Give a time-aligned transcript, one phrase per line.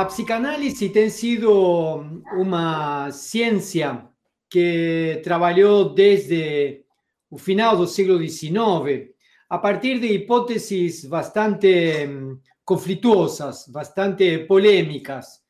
[0.00, 4.08] A psicanálise tem sido uma ciência
[4.48, 6.86] que trabalhou desde
[7.30, 9.10] o final do século XIX,
[9.50, 15.42] a partir de hipóteses bastante hum, conflituosas, bastante polêmicas.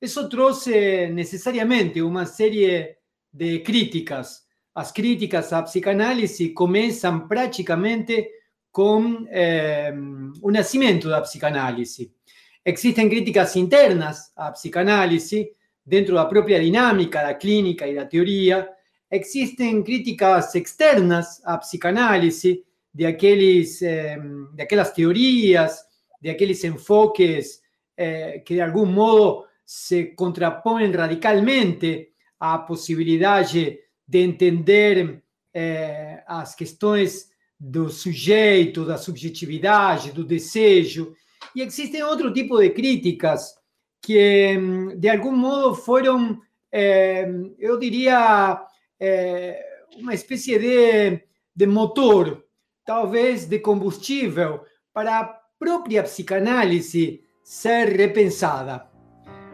[0.00, 2.96] Isso trouxe necessariamente uma série
[3.30, 4.40] de críticas.
[4.74, 8.26] As críticas à psicanálise começam praticamente
[8.72, 9.92] com eh,
[10.40, 12.16] o nascimento da psicanálise.
[12.64, 15.50] Existem críticas internas à psicanálise,
[15.84, 18.68] dentro da própria dinâmica da clínica e da teoria.
[19.10, 24.18] Existem críticas externas à psicanálise, de, aqueles, eh,
[24.54, 25.78] de aquelas teorias,
[26.20, 27.60] de aqueles enfoques
[27.96, 32.08] eh, que de algum modo se contrapõem radicalmente
[32.40, 35.22] à possibilidade de entender
[35.54, 41.14] eh, as questões do sujeito, da subjetividade, do desejo.
[41.54, 43.54] E existem outro tipo de críticas
[44.02, 44.56] que,
[44.96, 46.40] de algum modo, foram,
[46.72, 48.60] eh, eu diria,
[49.00, 49.60] eh,
[49.96, 51.22] uma espécie de,
[51.54, 52.44] de motor,
[52.84, 55.24] talvez de combustível, para a
[55.58, 58.86] própria psicanálise ser repensada.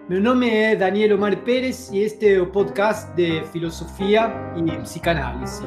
[0.08, 5.62] Meu nome é Daniel Omar Pérez e este é o podcast de Filosofia e Psicanálise.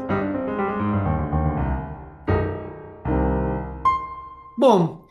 [4.59, 5.06] Bom,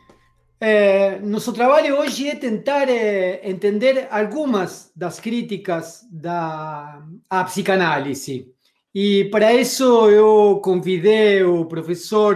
[0.59, 8.51] é, nosso trabalho hoje é tentar é, entender algumas das críticas da à psicanálise.
[8.93, 12.35] E para isso eu convidei o professor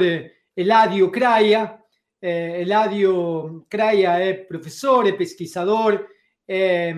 [0.55, 1.79] Eladio Craia.
[2.21, 6.05] Eladio Craia é professor, é pesquisador,
[6.47, 6.93] é,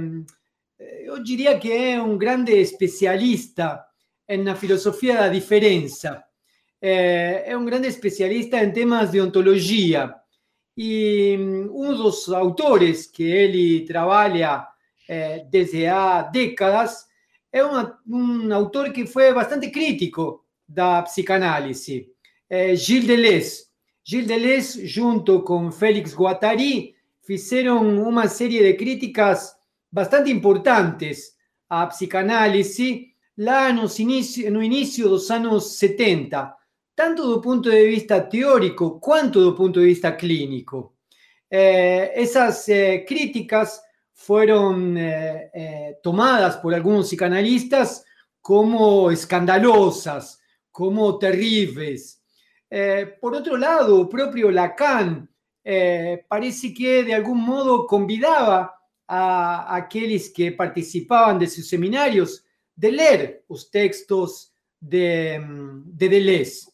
[1.05, 3.81] eu diria que é um grande especialista
[4.39, 6.21] na filosofia da diferença.
[6.81, 10.13] É um grande especialista em temas de ontologia.
[10.75, 11.37] E
[11.71, 14.67] um dos autores que ele trabalha
[15.07, 17.07] é, desde há décadas
[17.51, 22.09] é uma, um autor que foi bastante crítico da psicanálise,
[22.49, 23.65] é Gilles Deleuze.
[24.03, 29.55] Gilles Deleuze, junto com Félix Guattari, fizeram uma série de críticas
[29.91, 31.35] bastante importantes
[31.69, 36.53] à psicanálise lá nos inicio, no início dos anos 70,
[36.95, 40.95] tanto do ponto de vista teórico quanto do ponto de vista clínico.
[41.49, 43.81] Eh, essas eh, críticas
[44.13, 48.03] foram eh, eh, tomadas por alguns psicanalistas
[48.41, 50.39] como escandalosas,
[50.71, 52.19] como terríveis.
[52.69, 55.27] Eh, por outro lado, o próprio Lacan
[55.63, 58.73] eh, parece que de algum modo convidava
[59.07, 62.43] a aqueles que participavam de seus seminários
[62.75, 64.51] de ler os textos
[64.81, 65.39] de,
[65.85, 66.72] de Deleuze.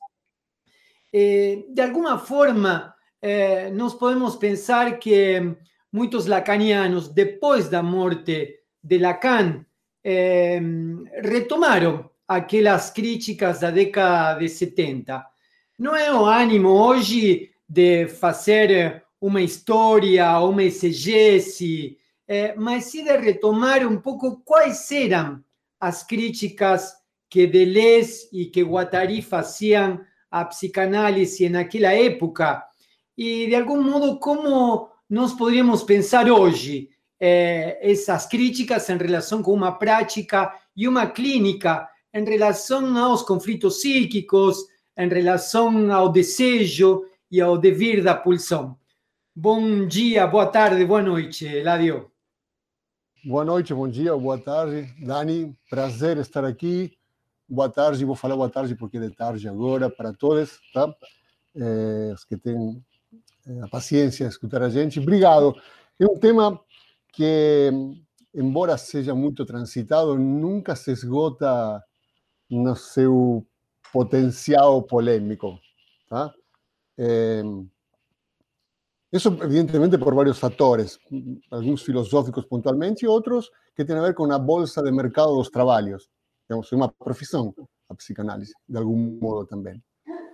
[1.11, 5.55] Eh, de alguma forma, eh, nós podemos pensar que
[5.91, 9.65] muitos lacanianos, depois da morte de Lacan,
[10.03, 10.61] eh,
[11.21, 15.25] retomaram aquelas críticas da década de 70.
[15.77, 21.97] Não é o ânimo hoje de fazer uma história, uma exegese,
[22.27, 25.43] é, mas sim de retomar um pouco quais eram
[25.79, 26.93] as críticas
[27.29, 32.63] que Deleuze e que Guattari faziam à psicanálise naquela época
[33.17, 39.53] e, de algum modo, como nós poderíamos pensar hoje eh, essas críticas em relação com
[39.53, 44.57] uma prática e uma clínica em relação aos conflitos psíquicos,
[44.97, 48.77] em relação ao desejo e ao devir da pulsão.
[49.35, 52.11] Bom dia, boa tarde, boa noite, Eladio.
[53.23, 54.93] Boa noite, bom dia, boa tarde.
[54.99, 56.98] Dani, prazer estar aqui.
[57.51, 60.87] Boa tarde, vou falar boa tarde porque é de tarde agora para todos, tá?
[61.55, 62.85] É, os que têm
[63.63, 64.99] a paciência de escutar a gente.
[64.99, 65.55] Obrigado.
[65.99, 66.61] É um tema
[67.11, 67.71] que,
[68.35, 71.83] embora seja muito transitado, nunca se esgota
[72.47, 73.43] no seu
[73.91, 75.59] potencial polêmico,
[76.07, 76.31] tá?
[76.99, 77.41] Eh,
[79.11, 80.99] eso evidentemente por varios factores,
[81.49, 85.37] algunos filosóficos puntualmente y otros que tienen a ver con la bolsa de mercado de
[85.39, 85.49] los
[86.49, 87.53] Digamos, una profesión,
[87.87, 89.83] la psicanálisis, de algún modo también.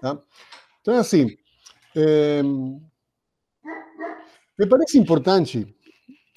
[0.02, 1.40] Entonces, así,
[1.94, 2.42] eh,
[4.58, 5.76] me parece importante,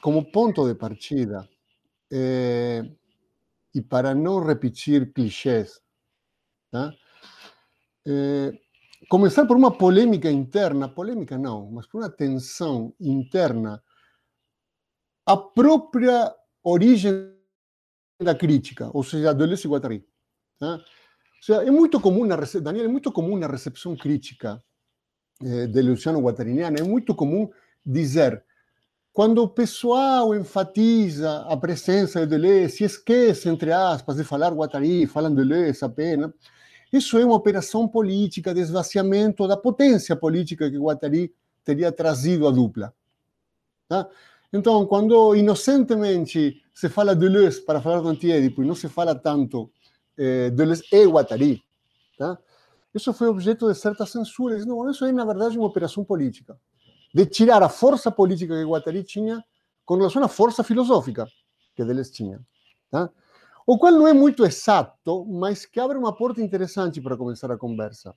[0.02, 1.48] como punto de partida,
[2.10, 2.96] eh,
[3.72, 5.80] y para no repetir clichés,
[8.04, 8.60] eh,
[9.08, 13.80] começar por uma polêmica interna, polêmica não, mas por uma tensão interna,
[15.24, 16.34] a própria
[16.64, 17.37] origem
[18.20, 20.04] da crítica, ou seja, Deleuze e Guattari.
[20.60, 20.72] Né?
[20.72, 24.62] Ou seja, é muito comum, na, Daniel, é muito comum na recepção crítica
[25.42, 27.48] eh, de Luciano Guattariniana, é muito comum
[27.84, 28.44] dizer
[29.12, 35.06] quando o pessoal enfatiza a presença de Deleuze, se esquece, entre aspas, de falar Guattari,
[35.06, 36.30] falam Deleuze apenas,
[36.92, 41.34] isso é uma operação política de esvaziamento da potência política que Guattari
[41.64, 42.94] teria trazido à dupla.
[43.88, 44.08] Tá?
[44.52, 49.68] Então, quando inocentemente se fala Deleuze para falar do antiédipo e não se fala tanto
[50.16, 51.60] eh, Deleuze e Guattari,
[52.16, 52.38] tá?
[52.94, 54.56] isso foi objeto de certa censura.
[54.64, 56.56] Não, isso é, na verdade, uma operação política.
[57.12, 59.44] De tirar a força política que Guattari tinha
[59.84, 61.26] com relação à força filosófica
[61.74, 62.40] que Deleuze tinha.
[62.88, 63.10] Tá?
[63.66, 67.58] o qual não é muito exato, mas que abre uma porta interessante para começar a
[67.58, 68.14] conversa.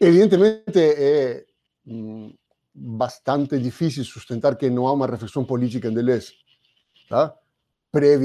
[0.00, 1.46] Evidentemente, é
[1.86, 2.34] hum,
[2.74, 6.34] bastante difícil sustentar que não há uma reflexão política em Deleuze,
[7.08, 7.34] tá?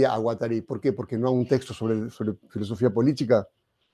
[0.10, 0.62] a Guattari.
[0.62, 0.92] Por quê?
[0.92, 3.48] Porque não há um texto sobre, sobre filosofia política.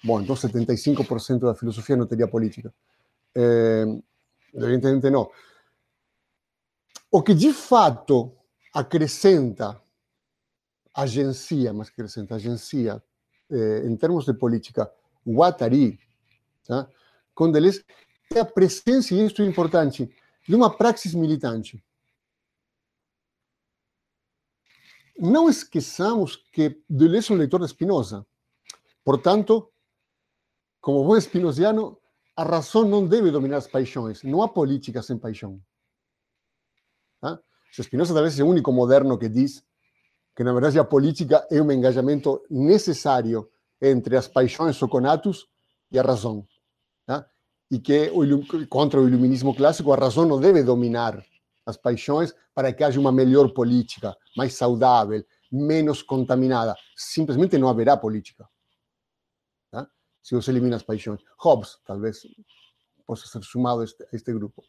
[0.04, 2.74] Bom, então 75% da filosofia não teria política.
[3.36, 3.86] É,
[4.54, 5.30] evidentemente, não.
[7.12, 8.32] O que de fato
[8.74, 9.80] acrescenta
[10.98, 13.04] agencia, que acrescenta, agencia,
[13.52, 14.92] eh, em termos de política,
[15.26, 16.00] Guattari,
[16.66, 16.88] tá?
[17.36, 17.86] com Deleuze,
[18.34, 20.10] é a presença, e isto é importante,
[20.48, 21.84] de uma praxis militante.
[25.18, 28.26] Não esqueçamos que Deleuze é um leitor de Spinoza.
[29.04, 29.72] Portanto,
[30.80, 31.98] como bom espinosiano,
[32.36, 34.22] a razão não deve dominar as paixões.
[34.24, 35.60] Não há política sem paixão.
[37.20, 37.40] Tá?
[37.72, 39.64] Spinoza talvez é o único moderno que diz
[40.36, 43.50] que na verdade a política é um engajamento necessário
[43.82, 45.48] entre as paixões ou conatos
[45.92, 46.48] e a razão.
[47.70, 48.12] E que
[48.70, 51.22] contra o iluminismo clássico, a razão não deve dominar
[51.68, 56.74] as paixões para que haja uma melhor política, mais saudável, menos contaminada.
[56.96, 58.48] Simplesmente não haverá política.
[59.70, 59.86] Tá?
[60.24, 61.20] Se você elimina as paixões.
[61.38, 62.22] Hobbes, talvez,
[63.06, 64.64] possa ser sumado a este, a este grupo.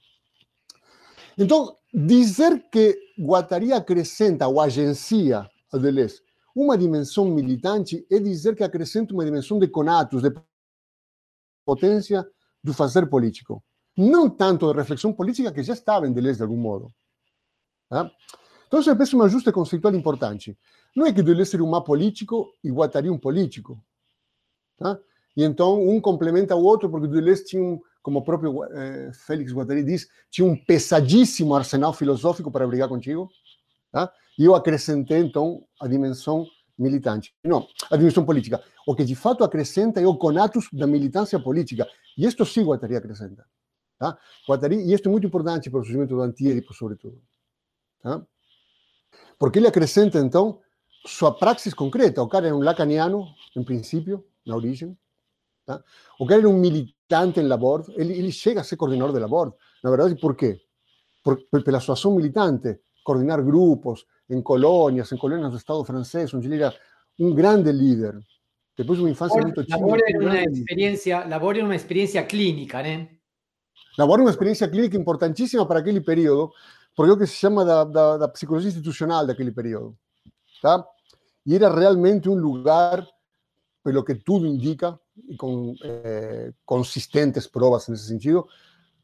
[1.39, 6.21] Então, dizer que Guattari acrescenta ou agencia a Deleuze.
[6.53, 10.35] Uma dimensão militante é dizer que acrescenta uma dimensão de conatos, de
[11.65, 12.29] potência
[12.63, 13.63] do fazer político.
[13.99, 16.95] Não tanto de reflexão política, que já estava em Deleuze de algum modo.
[17.89, 18.09] Tá?
[18.69, 20.57] Então, isso me parece um ajuste conceitual importante.
[20.95, 23.83] Não é que Deleuze seria um má político e Guattari um político.
[24.77, 24.97] Tá?
[25.37, 29.53] E então, um complementa o outro, porque Deleuze tinha um, como o próprio eh, Félix
[29.53, 33.29] Guattari diz, tinha um pesadíssimo arsenal filosófico para brigar contigo.
[33.91, 34.13] Tá?
[34.39, 36.47] E eu acrescentei, então, a dimensão
[36.79, 37.35] militante.
[37.43, 38.63] Não, a dimensão política.
[38.87, 41.89] O que de fato acrescenta é o conatus da militância política.
[42.17, 43.45] E isto sim Guattari acrescenta.
[43.99, 44.17] Tá?
[44.49, 47.21] Guattari, e isto é muito importante para o surgimento do antiédipo, sobretudo.
[48.01, 48.25] Tá?
[49.39, 50.61] Porque ele acrescenta, então,
[51.05, 52.23] sua praxis concreta.
[52.23, 54.97] O cara era um lacaniano, em princípio, na origem.
[55.67, 55.83] Tá?
[56.19, 57.85] O cara era um militante em labor.
[57.97, 59.55] Ele, ele chega a ser coordenador de labor.
[59.83, 60.61] Na verdade, por quê?
[61.23, 66.47] Por, pela sua ação militante, coordenar grupos, em colônias, em colônias do Estado francês, onde
[66.47, 66.75] ele era
[67.19, 68.19] um grande líder.
[68.77, 69.77] Depois de uma infância muito tímida.
[69.77, 73.09] Labor era uma experiência, labor era uma experiência clínica, né?
[73.99, 76.53] Labor é uma experiência clínica importantíssima para aquele período,
[76.95, 79.97] porque é o que se chama da, da, da psicologia institucional daquele período.
[80.63, 80.85] Tá?
[81.45, 83.07] E era realmente um lugar,
[83.83, 84.99] pelo que tudo indica,
[85.29, 88.47] e com eh, consistentes provas nesse sentido,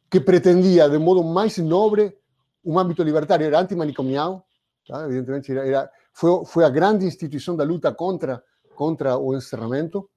[0.09, 2.17] que pretendia, de modo mais nobre,
[2.65, 3.45] um âmbito libertário.
[3.45, 4.47] Era antimanicomial,
[4.87, 5.05] Tá?
[5.05, 8.43] Evidentemente, era, era, foi, foi a grande instituição da luta contra,
[8.75, 10.09] contra o encerramento,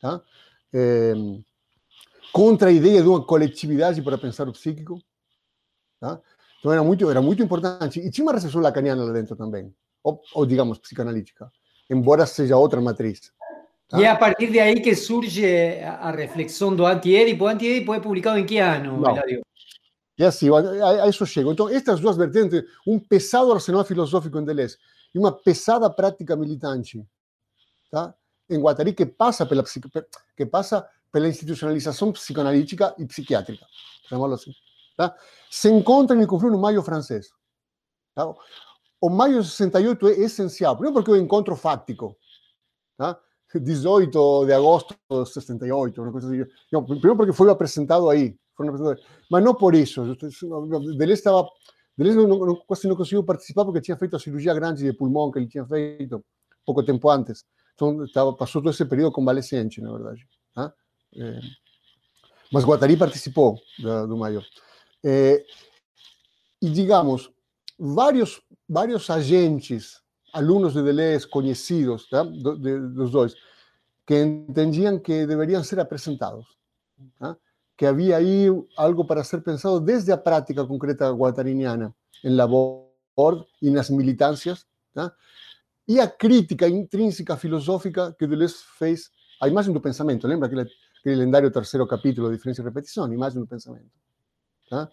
[0.00, 0.20] tá?
[0.72, 1.14] É,
[2.32, 4.98] contra a ideia de uma coletividade para pensar o psíquico.
[6.00, 6.20] Tá?
[6.58, 8.00] Então era muito, era muito importante.
[8.00, 11.50] E tinha uma recepção lacaniana lá dentro também, ou, ou digamos, psicanalítica,
[11.88, 13.32] embora seja outra matriz.
[13.88, 13.98] Tá?
[13.98, 15.44] E é a partir de aí que surge
[15.82, 17.44] a reflexão do antiédipo.
[17.44, 19.16] O antiédipo é publicado em que ano, Não.
[20.18, 21.50] É assim, a, a isso chego.
[21.50, 24.76] Então, estas duas vertentes, um pesado arsenal filosófico em Deleuze
[25.14, 27.02] e uma pesada prática militante,
[27.90, 28.14] tá?
[28.50, 29.64] em Guattari, que passa pela,
[30.36, 33.66] que passa pela institucionalização psicanalítica e psiquiátrica,
[34.32, 34.52] assim,
[34.96, 35.14] tá?
[35.50, 37.28] se encontram e confluem no maio francês.
[38.14, 38.32] Tá?
[39.00, 42.16] O maio 68 é essencial, primeiro porque é o encontro fáctico,
[42.96, 43.18] tá?
[43.52, 46.50] 18 de agosto de 68, uma coisa assim.
[46.70, 48.36] Não, primeiro porque foi apresentado aí,
[49.30, 50.14] mas não por isso.
[50.14, 51.48] Deleuze estava.
[51.96, 55.30] Deleuze não, não, quase não conseguiu participar porque tinha feito a cirurgia grande de pulmão
[55.30, 56.24] que ele tinha feito
[56.64, 57.44] pouco tempo antes.
[57.74, 60.26] Então estava, passou todo esse período convalescente, na verdade.
[61.16, 61.40] É,
[62.52, 64.44] mas Guattari participou da, do maior.
[65.04, 65.44] É,
[66.60, 67.30] e digamos,
[67.78, 70.00] vários, vários agentes,
[70.32, 72.22] alunos de Deleuze conhecidos, tá?
[72.22, 73.34] do, de, dos dois,
[74.06, 76.46] que entendiam que deveriam ser apresentados.
[77.18, 77.36] Tá?
[77.80, 82.92] que había ahí algo para ser pensado desde la práctica concreta guatariniana em labor
[83.62, 85.10] e nas militâncias, tá?
[85.88, 90.28] e a crítica intrínseca filosófica que Deleuze fez à imagem do pensamento.
[90.28, 90.70] Lembra aquele,
[91.00, 93.90] aquele lendário terceiro capítulo, Diferença e Repetição, imagem do pensamento.
[94.68, 94.88] Tá?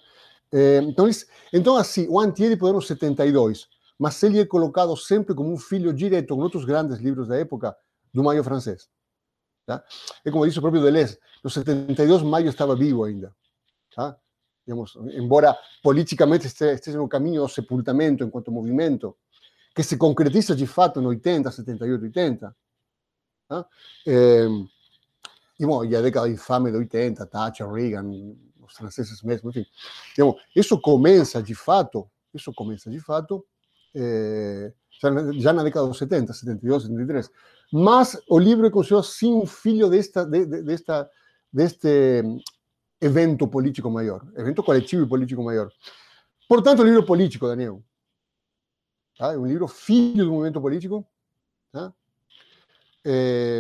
[0.88, 1.08] Então,
[1.54, 3.68] então, assim, o Antieri é no 72,
[4.00, 7.76] mas ele é colocado sempre como um filho direto, com outros grandes livros da época,
[8.14, 8.90] do Maio francês.
[9.66, 9.84] Tá?
[10.24, 13.36] É como disse o próprio Deleuze, no 72 Maio estava vivo ainda.
[13.94, 14.18] Tá?
[14.66, 19.16] Digamos, embora politicamente esteja no caminho do sepultamento enquanto movimento,
[19.76, 22.56] que se concretiza de fato no 80, 78, 80.
[23.48, 23.66] Tá?
[24.08, 24.48] É,
[25.60, 28.10] e, bom, e a década infame de 80, Thatcher, Reagan,
[28.62, 29.66] os franceses mesmo, enfim.
[30.16, 33.46] Digamos, isso começa de fato, isso começa de fato
[33.96, 34.72] é,
[35.02, 37.32] já, já, na década dos 70, 72, 73.
[37.72, 41.10] Mas o livro é considerado sim um filho desta, de, de, desta,
[41.52, 42.24] deste
[43.02, 45.72] evento político maior, evento coletivo e político maior.
[46.48, 47.84] Portanto, o livro político, Daniel.
[49.18, 49.34] Tá?
[49.34, 51.06] É um livro filho do movimento político.
[51.72, 51.92] Tá?
[53.04, 53.60] É,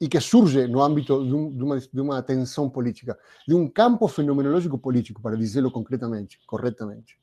[0.00, 3.68] e que surge no âmbito de, um, de, uma, de, uma, tensão política, de um
[3.68, 7.18] campo fenomenológico político, para dizê-lo concretamente, corretamente.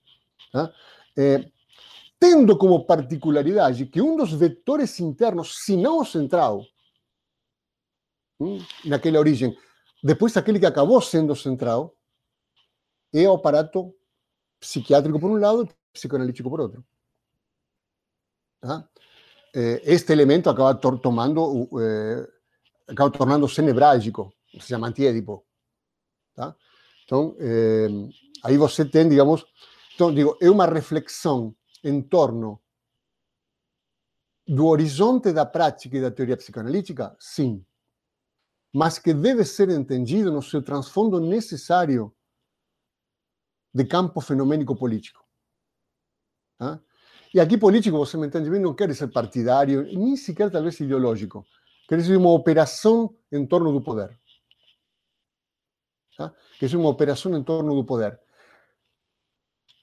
[0.52, 0.74] Tá?
[1.16, 1.50] É,
[2.20, 6.66] tendo como particularidade que um dos vetores internos, se não o central,
[8.86, 9.56] naquela origem,
[10.04, 11.96] depois aquele que acabou sendo central,
[13.14, 13.94] é o aparato
[14.60, 16.84] psiquiátrico por um lado e psicoanalítico por outro.
[18.60, 18.88] Tá?
[19.54, 22.28] Este elemento acaba tomando, eh,
[22.88, 25.46] acaba tornando-se nevrálgico, se chama antiédipo.
[26.34, 26.56] Tá?
[27.06, 27.88] Então, eh,
[28.44, 29.46] aí você tem, digamos,
[29.96, 32.60] então, digo, é uma reflexão em torno
[34.48, 37.16] do horizonte da prática e da teoria psicanalítica?
[37.20, 37.66] Sim.
[38.74, 42.14] Mas que deve ser entendido no seu transfundo necessário
[43.74, 45.24] de campo fenomênico político.
[46.58, 46.82] Tá?
[47.34, 51.46] E aqui político, você me entende bem, não quer ser partidário, nem sequer talvez ideológico.
[51.94, 54.20] Quer dizer uma operação em torno do poder.
[56.18, 56.34] Tá?
[56.58, 58.20] Quer dizer uma operação em torno do poder.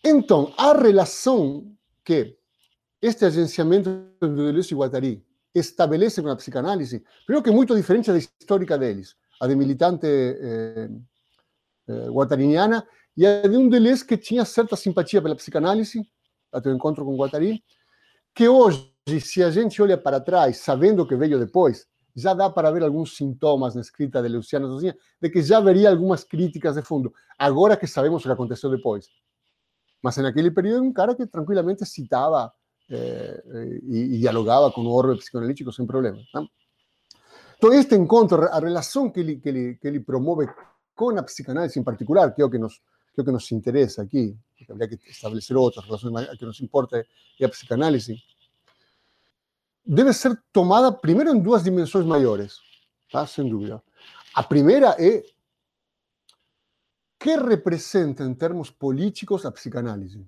[0.02, 1.73] Então, a relação
[2.05, 2.37] que
[3.00, 3.90] este agenciamento
[4.21, 5.25] de Deleuze e Guattari
[5.55, 10.09] estabelece com a psicanálise, primeiro que é muito diferente da histórica deles, a de militante
[10.09, 10.90] eh,
[11.87, 12.85] eh, guattariniana
[13.17, 16.05] e a de um Deleuze que tinha certa simpatia pela psicanálise,
[16.50, 17.62] até o encontro com Guattari,
[18.35, 22.50] que hoje, se a gente olha para trás, sabendo o que veio depois, já dá
[22.50, 26.75] para ver alguns sintomas na escrita de Luciana Sozinha, de que já haveria algumas críticas
[26.75, 29.09] de fundo, agora que sabemos o que aconteceu depois.
[30.02, 32.52] Mas naquele período, um cara que tranquilamente citava
[32.88, 33.43] eh,
[33.85, 36.19] e, e, dialogava com o orbe psicoanalítico sem problema.
[36.33, 36.43] Tá?
[37.73, 40.49] Este encontro, a relação que ele, que, ele, que ele promove
[41.85, 42.79] particular, que é o que nos,
[43.14, 43.47] que é o que nos
[44.57, 47.07] porque habría que establecer outras relações, mas a que nos importa
[47.38, 48.17] é a psicanálise,
[49.90, 52.61] deve ser tomada primeiro em duas dimensões maiores,
[53.11, 53.26] tá?
[53.26, 53.82] sem dúvida.
[54.32, 55.25] A primeira é
[57.18, 60.25] que representa em termos políticos a psicanálise.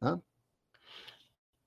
[0.00, 0.20] Tá?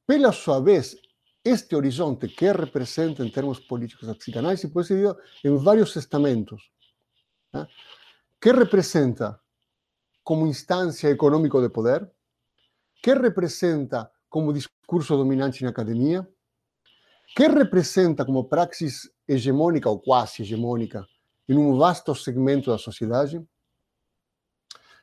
[0.06, 0.98] Pela sua vez,
[1.46, 6.70] este horizonte que representa em termos políticos a psicanálise pode ser dividido em vários estamentos.
[7.52, 7.66] Tá?
[8.42, 9.40] Representa
[10.22, 12.12] como instância econômico de poder?
[13.02, 16.28] Que representa como discurso dominante na academia?
[17.36, 21.08] Que representa como praxis hegemônica ou quase hegemônica
[21.48, 23.38] em um vasto segmento da sociedade?
[23.38, 23.46] O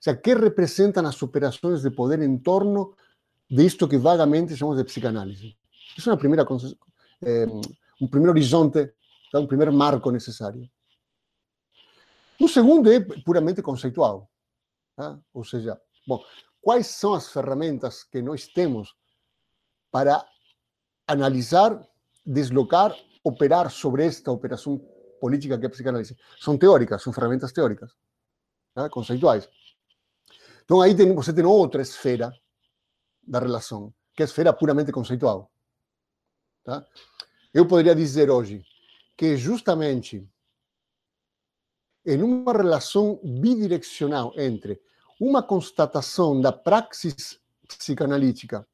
[0.01, 2.97] sea, ¿qué representan las operaciones de poder en torno
[3.49, 5.55] de esto que vagamente llamamos de psicanálisis?
[5.97, 6.45] Es una primera,
[7.21, 7.47] eh,
[8.01, 8.97] un primer horizonte,
[9.33, 10.69] un primer marco necesario.
[12.41, 14.29] Un segundo es puramente conceitual.
[14.97, 15.21] Tá?
[15.33, 16.21] Ou seja, bom,
[16.61, 18.99] quais são as ferramentas que nós temos
[19.91, 20.25] para
[21.07, 21.81] analisar,
[22.25, 22.95] deslocar,
[23.25, 24.79] operar sobre esta operação
[25.21, 26.17] política que é a psicanálise?
[26.39, 27.93] São teóricas, são ferramentas teóricas,
[28.75, 28.89] tá?
[28.89, 29.49] conceituais.
[30.65, 32.33] Então aí tem, você tem outra esfera
[33.27, 35.51] da relação, que é a esfera puramente conceitual.
[36.65, 36.87] Tá?
[37.53, 38.65] Eu poderia dizer hoje
[39.17, 40.27] que justamente
[42.07, 44.81] em uma relação bidirecional entre
[45.21, 48.67] uma constatação da praxis psicanalítica,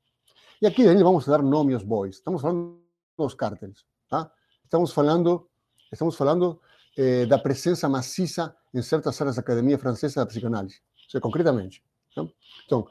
[0.67, 2.81] e aqui vamos dar nome aos bois, estamos falando
[3.17, 4.29] dos cárteles, tá?
[4.65, 5.49] estamos falando,
[5.93, 6.61] estamos falando
[6.97, 11.85] eh, da presença maciça em certas áreas da academia francesa da psicanálise seja, concretamente.
[12.15, 12.27] Tá?
[12.65, 12.89] Então,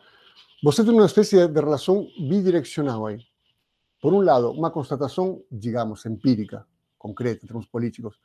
[0.63, 3.20] você tem uma espécie de relação bidirecional aí.
[4.01, 6.65] Por um lado, uma constatação, digamos, empírica,
[6.98, 8.17] concreta, em termos políticos,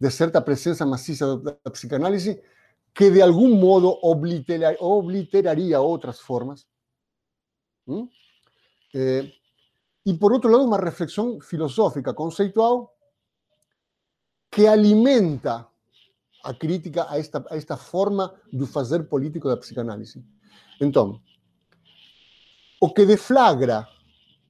[0.00, 2.42] de certa presença maciça da psicanálise
[2.92, 6.66] que de algum modo obliterar, obliteraria outras formas.
[7.86, 8.08] ¿Mm?
[8.94, 9.32] Eh,
[10.04, 12.94] e, por outro lado, uma reflexão filosófica, conceitual,
[14.50, 15.68] que alimenta
[16.42, 20.24] a crítica a esta, a esta forma de fazer político da psicanálise.
[20.80, 21.20] Então,
[22.80, 23.86] o que deflagra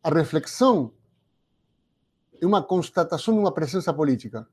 [0.02, 0.94] a reflexão
[2.40, 4.48] é uma constatação de uma presença política.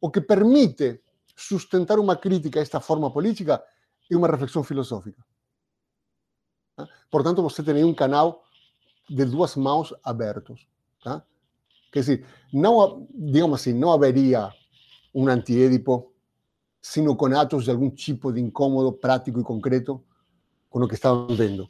[0.00, 1.02] O que permite
[1.36, 3.62] sustentar uma crítica a esta forma política
[4.10, 5.22] é uma reflexão filosófica.
[7.10, 8.44] Portanto, você tem um canal
[9.10, 10.66] de duas mãos abertos.
[11.02, 11.24] Tá?
[11.92, 14.52] Quer dizer, não, digamos assim, não haveria
[15.12, 16.12] um antiédipo
[16.80, 20.02] sino com atos de algum tipo de incômodo prático e concreto
[20.70, 21.68] com o que estavam vendo.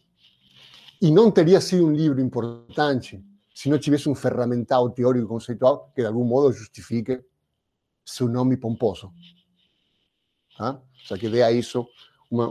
[1.00, 6.02] E não teria sido um livro importante se não tivesse um ferramental teórico conceitual que
[6.02, 7.20] de algum modo justifique
[8.04, 9.12] seu nome pomposo.
[10.56, 10.72] Tá?
[10.72, 11.88] Ou seja, que dê a isso
[12.30, 12.48] uma?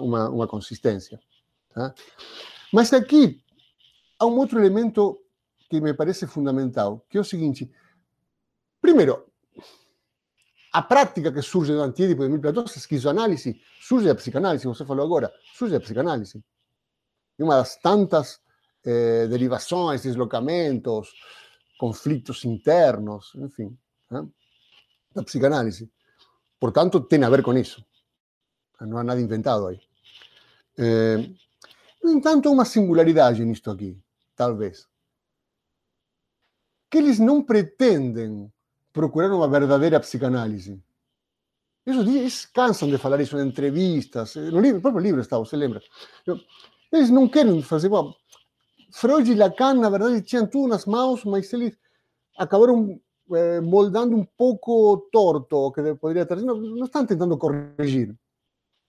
[2.74, 3.42] Mas aqui
[4.20, 5.20] há um outro elemento
[5.70, 7.72] que me parece fundamental, que é o seguinte.
[8.82, 9.26] Primeiro,
[10.72, 14.86] a prática que surge do antídipo de Mil Platós, a esquizoanálise, surge da psicanálise, você
[14.86, 16.44] falou agora, surge da psicanálise.
[17.38, 18.40] E uma das tantas
[18.84, 21.14] eh, derivações, deslocamentos,
[21.80, 23.78] conflitos internos, enfim,
[24.12, 24.28] né?
[25.14, 25.90] da psicanálise.
[26.60, 27.84] Portanto, tem a ver com isso.
[28.82, 29.80] Não há nada inventado aí.
[30.78, 31.30] Eh,
[32.04, 33.98] no entanto, há uma singularidade nisto aqui,
[34.40, 34.88] talvez.
[36.90, 38.50] Que eles não pretendem
[38.94, 40.82] procurar uma verdadeira psicanálise.
[41.86, 45.58] Eles, eles cansam de falar isso em entrevistas, no, livro, no próprio livro está, você
[45.58, 45.82] lembra?
[46.90, 47.90] Eles não querem fazer.
[47.90, 48.14] Bom,
[48.94, 51.78] Freud e Lacan, na verdade, tinham tudo nas mãos, mas eles
[52.38, 53.00] acabaram
[53.32, 56.38] eh, moldando um pouco torto que poderia ter.
[56.38, 58.16] Não, não estão tentando corrigir.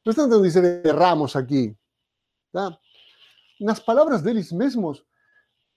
[0.04, 1.76] Não estão tentando dizer erramos aqui.
[2.52, 2.78] Tá?
[3.60, 5.04] Nas palavras deles mesmos,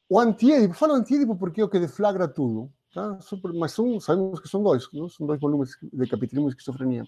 [0.09, 2.71] o antiédipo, falo antiédipo porque é o que deflagra tudo.
[2.93, 3.17] Tá?
[3.55, 5.09] Mas são, sabemos que são dois, não?
[5.09, 7.05] são dois volumes de capitalismo e esquizofrenia.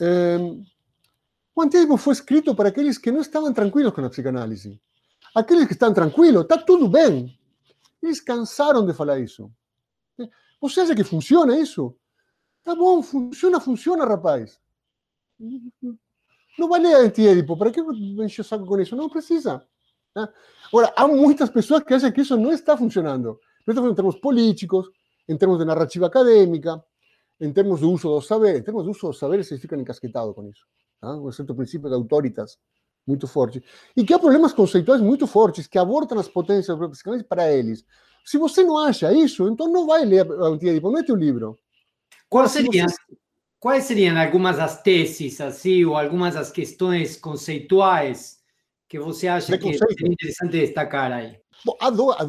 [0.00, 0.36] É,
[1.58, 4.80] o antídoto foi escrito para aqueles que não estavam tranquilos com a psicanálise.
[5.34, 7.36] Aqueles que estão tranquilos, está tudo bem.
[8.02, 9.50] Eles cansaram de falar isso.
[10.60, 11.96] Você acha que funciona isso?
[12.62, 14.58] Tá bom, funciona, funciona, rapaz.
[16.58, 18.94] Não vai ler antiédipo, para que encher o saco com isso?
[18.94, 19.66] Não precisa.
[20.18, 20.32] Tá?
[20.72, 23.38] Agora, há muitas pessoas que acham que isso não está funcionando.
[23.66, 24.90] Esto en términos políticos,
[25.28, 26.82] en términos de narrativa académica,
[27.38, 28.58] en términos de uso dos saberes.
[28.58, 30.64] En términos de uso dos saberes se fican encasquetados con eso.
[31.02, 31.14] ¿ah?
[31.14, 32.58] Un cierto principio de autoritas
[33.06, 33.62] muito forte.
[33.96, 37.84] E que há problemas conceituais muito fortes que abortam as potências psicanálise para eles.
[38.24, 41.56] Se você não acha isso, então não vai ler a Antiedipo, não é teu livro.
[42.28, 42.96] Quais seriam, você...
[43.58, 48.37] quais seriam algumas das teses, assim, ou algumas das questões conceituais
[48.88, 51.38] que você acha que seria interessante destacar aí?
[51.64, 52.24] Bom, há, do, há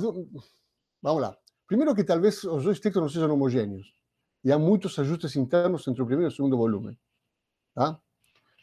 [1.01, 1.37] Vamos lá.
[1.67, 3.93] Primeiro que talvez os dois textos não sejam homogêneos.
[4.43, 6.97] E há muitos ajustes internos entre o primeiro e o segundo volume.
[7.73, 7.99] Tá?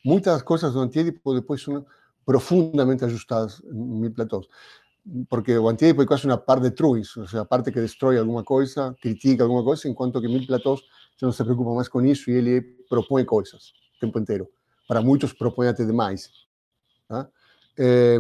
[0.05, 1.87] Muitas coisas do Antiédipo depois são
[2.25, 4.47] profundamente ajustadas em Mil Platós.
[5.31, 8.19] Porque o Antiédipo é quase uma parte de Truis, ou seja, a parte que destrói
[8.19, 10.81] alguma coisa, critica alguma coisa, enquanto que Mil Platós
[11.17, 14.49] já não se preocupa mais com isso e ele propõe coisas o tempo inteiro.
[14.89, 16.31] Para muitos propõe até demais.
[17.09, 17.29] Tá?
[17.79, 18.17] É,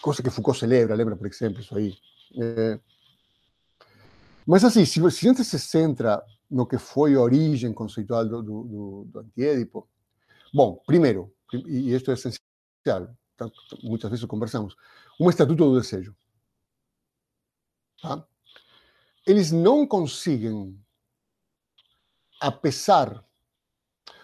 [0.00, 1.96] coisa que Foucault celebra, lembra, por exemplo, isso aí.
[2.40, 2.78] É,
[4.48, 8.42] mas, assim, se, se a gente se centra no que foi a origem conceitual do,
[8.42, 9.86] do, do antiédipo,
[10.54, 13.14] bom, primeiro, e isto é essencial,
[13.82, 14.74] muitas vezes conversamos,
[15.20, 16.16] um estatuto do desejo.
[18.00, 18.26] Tá?
[19.26, 20.82] Eles não conseguem,
[22.40, 23.22] apesar.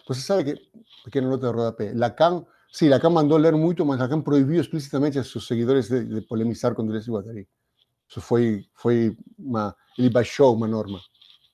[0.09, 0.73] Você sabe que,
[1.05, 5.23] pequena nota de rodapé, Lacan, sim, Lacan mandou ler muito, mas Lacan proibiu explicitamente a
[5.23, 7.49] seus seguidores de, polemizar com Deleuze e Guattari.
[8.09, 10.11] Isso foi, foi uma, ele
[10.69, 11.01] norma.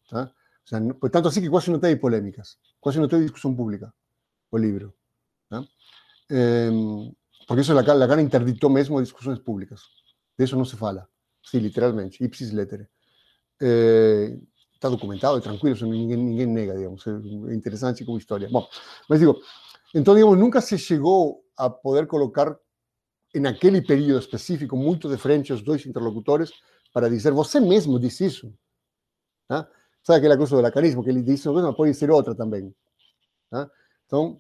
[0.09, 0.33] Tá?
[0.65, 3.93] O sea, portanto, assim que quase não tem polêmicas, quase não tem discussão pública
[4.51, 4.95] o livro.
[5.51, 5.63] Tá?
[6.31, 6.71] É,
[7.47, 9.83] porque isso Lacan, Lacan interditou mesmo discussões públicas.
[10.39, 11.07] De isso não se fala.
[11.43, 12.89] Sim, literalmente, ipsis lettere.
[13.61, 14.39] É,
[14.73, 17.07] está documentado, é tranquilo, ninguém, ninguém nega, digamos.
[17.07, 18.49] É interessante como história.
[18.49, 18.67] Bom,
[19.09, 19.39] mas digo,
[19.95, 22.57] então, digamos, nunca se chegou a poder colocar
[23.35, 26.53] em aquele período específico, muito de frente aos dois interlocutores,
[26.93, 28.53] para dizer, você mesmo disse isso.
[29.49, 29.69] Tá?
[30.03, 32.75] Sabe aquela coisa do lacanismo, que ele disse uma coisa, mas pode ser outra também.
[33.51, 33.71] Tá?
[34.07, 34.39] Então,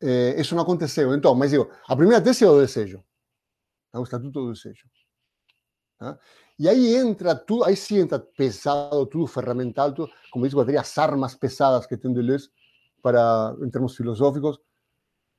[0.00, 1.14] eh, isso não aconteceu.
[1.14, 3.02] Então, mas digo, a primeira tese é o desejo.
[3.90, 4.00] Tá?
[4.00, 4.88] O Estatuto do Desejo.
[5.98, 6.18] Tá?
[6.58, 11.34] E aí entra tudo, aí sim entra pesado, tudo ferramental, tudo, como diz as armas
[11.34, 12.50] pesadas que tem Deleuze
[13.02, 14.58] para, em termos filosóficos,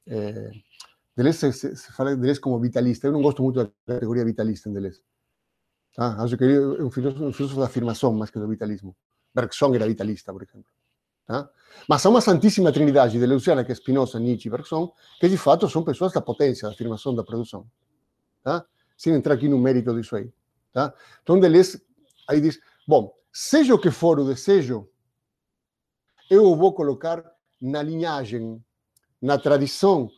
[0.05, 0.51] é,
[1.15, 3.07] Deleuze se, se, fala de Deleuze como vitalista.
[3.07, 5.01] Eu não gosto muito da categoria vitalista em Deleuze.
[5.95, 6.21] Tá?
[6.21, 8.95] Acho que ele é um filósofo, um filósofo da afirmação mais que do vitalismo.
[9.33, 10.65] Bergson era vitalista, por exemplo.
[11.25, 11.49] Tá?
[11.87, 15.69] Mas há uma santíssima trindade deleuziana, que é Spinoza, Nietzsche e Bergson, que de fato
[15.69, 17.69] são pessoas da potência, da afirmação, da produção.
[18.43, 18.65] Tá?
[18.97, 20.31] Sem entrar aqui no mérito disso aí.
[20.71, 20.93] Tá?
[21.21, 21.81] Então Deleuze
[22.27, 24.89] aí diz, bom, seja o que for o desejo,
[26.29, 27.23] eu vou colocar
[27.63, 28.61] na linhagem,
[29.21, 30.11] na tradição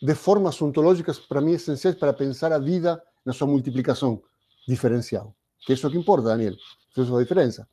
[0.00, 4.22] de formas ontológicas para mim essenciais para pensar a vida na sua multiplicação
[4.68, 5.34] diferencial.
[5.66, 6.54] Que é isso que importa, Daniel.
[6.96, 7.68] Isso é a diferença.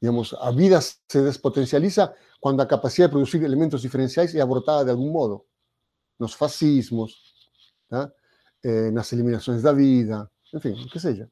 [0.00, 4.90] Digamos, a vida se despotencializa quando a capacidade de produzir elementos diferenciais é abortada de
[4.92, 5.44] algum modo.
[6.20, 7.34] Nos fascismos,
[7.88, 8.12] tá?
[8.62, 11.28] eh, nas eliminações da vida, enfim, o que seja.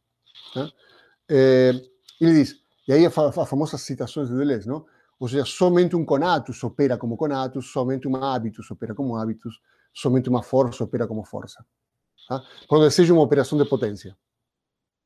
[0.52, 0.72] Tá?
[1.28, 1.72] Eh,
[2.20, 2.56] ele diz,
[2.88, 4.84] e aí a, a famosa citações de Deleuze, não?
[5.22, 9.60] Ou seja, somente um conatus opera como conatus, somente um hábitus opera como hábitus,
[9.94, 11.64] somente uma força opera como força.
[12.28, 12.42] Tá?
[12.66, 14.18] Quando seja uma operação de potência.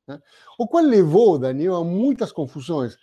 [0.07, 0.19] Tá?
[0.57, 2.97] O qual levou, Daniel, a muitas confusões.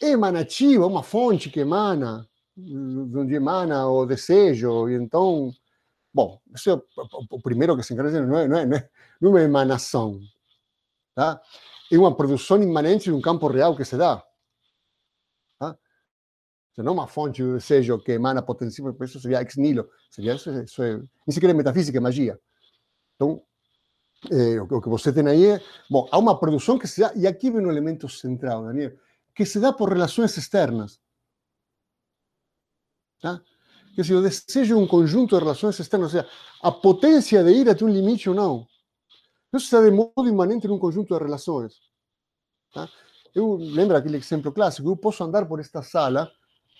[0.00, 5.52] Emanativo é uma fonte que emana, de onde emana o desejo, e então.
[6.14, 6.82] Bom, isso é
[7.30, 8.88] o primeiro que se encarrega, não é, não é, não é
[9.20, 10.18] uma emanação.
[11.14, 11.38] Tá?
[11.92, 14.24] É uma produção imanente de um campo real que se dá
[16.78, 20.82] não uma fonte do desejo que emana potência, isso seria ex nihilo, seria isso, isso
[20.82, 22.40] é, nem sequer é metafísica, é magia.
[23.16, 23.42] Então,
[24.30, 27.26] é, o que você tem aí é, bom, há uma produção que se dá, e
[27.26, 28.92] aqui vem um elemento central, Daniel,
[29.34, 31.00] que se dá por relações externas.
[33.20, 33.40] Tá?
[33.94, 37.50] Que se o desejo é um conjunto de relações externas, ou seja, a potência de
[37.50, 38.66] ir até um limite ou não,
[39.52, 41.80] isso se dá de modo imanente um conjunto de relações.
[42.72, 42.88] Tá?
[43.34, 46.30] Eu lembro aquele exemplo clássico, eu posso andar por esta sala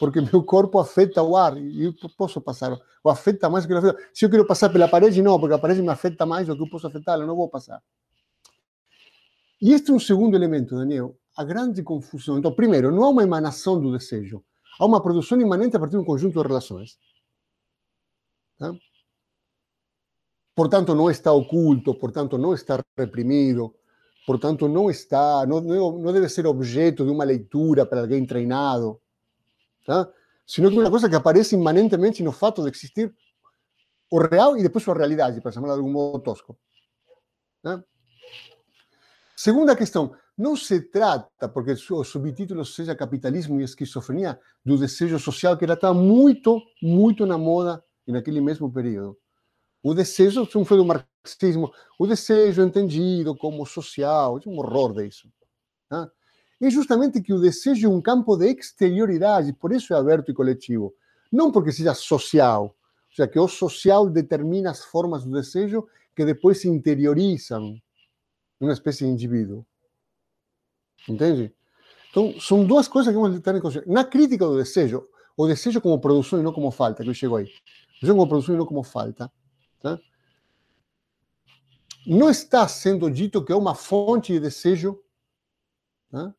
[0.00, 2.72] porque meu corpo afeta o ar e eu posso passar,
[3.04, 4.10] ou afeta mais do que ele afeta.
[4.14, 6.62] Se eu quero passar pela parede, não, porque a parede me afeta mais do que
[6.62, 7.82] eu posso afetar, eu não vou passar.
[9.60, 12.38] E este é um segundo elemento, Daniel, a grande confusão.
[12.38, 14.42] Então, primeiro, não há uma emanação do desejo,
[14.78, 16.98] há uma produção imanente a partir de um conjunto de relações.
[18.58, 18.72] Tá?
[20.54, 23.74] Portanto, não está oculto, portanto, não está reprimido,
[24.26, 28.98] portanto, não está, não, não deve ser objeto de uma leitura para alguém treinado
[29.86, 30.08] tá?
[30.46, 33.14] sino que é uma coisa que aparece imanentemente no fato de existir
[34.10, 36.58] o real e depois a realidade, para chamar de algum modo tosco.
[37.62, 37.82] Tá?
[39.36, 45.56] Segunda questão, não se trata, porque o subtítulo seja capitalismo e esquizofrenia, do desejo social
[45.56, 49.16] que ela está muito, muito na moda naquele mesmo período.
[49.82, 55.30] O desejo, se foi do marxismo, o desejo entendido como social, é um horror disso.
[55.88, 56.10] Tá?
[56.60, 60.34] É justamente que o desejo é um campo de exterioridade, por isso é aberto e
[60.34, 60.94] coletivo.
[61.32, 66.24] Não porque seja social, ou seja, que o social determina as formas do desejo que
[66.24, 67.80] depois se interiorizam
[68.60, 69.64] numa espécie de indivíduo.
[71.08, 71.54] Entende?
[72.10, 73.94] Então, são duas coisas que vamos ter em consideração.
[73.94, 77.36] Na crítica do desejo, o desejo como produção e não como falta, que eu chego
[77.36, 77.44] aí.
[77.44, 79.32] O desejo como produção e não como falta.
[79.80, 79.98] Tá?
[82.06, 85.00] Não está sendo dito que é uma fonte de desejo
[86.10, 86.34] tá?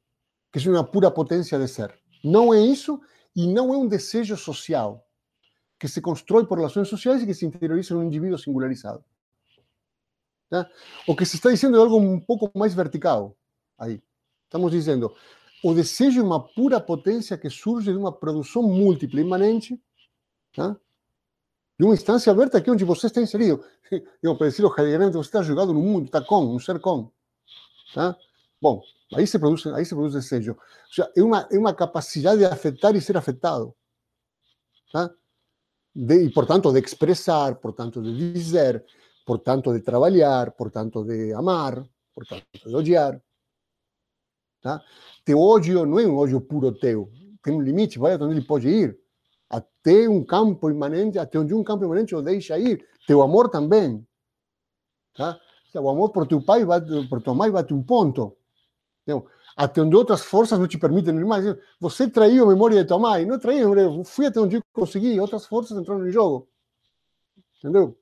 [0.52, 1.98] Que é uma pura potência de ser.
[2.24, 3.02] Não é isso
[3.36, 5.08] e não é um desejo social
[5.80, 9.04] que se constrói por relações sociais e que se interioriza um indivíduo singularizado.
[10.50, 10.70] Tá?
[11.08, 13.36] O que se está dizendo é algo um pouco mais vertical.
[13.80, 14.02] Aí.
[14.44, 15.16] Estamos dizendo,
[15.64, 19.82] o desejo é uma pura potência que surge de uma produção múltipla, imanente,
[20.54, 20.76] tá?
[21.80, 23.64] de uma instância aberta aqui onde você está inserido.
[24.22, 27.10] Eu, para dizer heideggerianamente, você está jogado no mundo, está com, um ser com.
[27.94, 28.16] Tá?
[28.62, 28.82] Bom,
[29.14, 30.54] Aí se produz, aí se produz desejo.
[30.54, 33.76] Ou seja, é uma, é uma capacidade de afetar e ser afetado.
[34.92, 35.12] Tá?
[35.94, 38.86] De, e, portanto, de expressar, portanto, de dizer,
[39.26, 41.84] portanto, de trabalhar, portanto, de amar,
[42.16, 43.22] portanto, de odiar.
[44.62, 44.82] Tá?
[45.26, 47.12] Teu ódio não é um ódio puro teu.
[47.44, 48.98] Tem um limite, vai até onde ele pode ir.
[49.50, 52.88] Até um campo imanente, até onde um campo imanente o deixa ir.
[53.06, 54.08] Teu amor também.
[55.14, 55.38] Tá?
[55.76, 56.66] O amor por teu pai,
[57.10, 58.38] por tua mãe, bate um ponto.
[59.12, 59.84] Entendeu?
[59.84, 61.46] Onde outras forças não te permitem ir mais.
[61.80, 63.26] Você traiu a memória de tua mãe.
[63.26, 65.20] Não traí, eu fui até onde eu consegui.
[65.20, 66.48] Outras forças entraram no jogo.
[67.60, 67.98] Entendeu?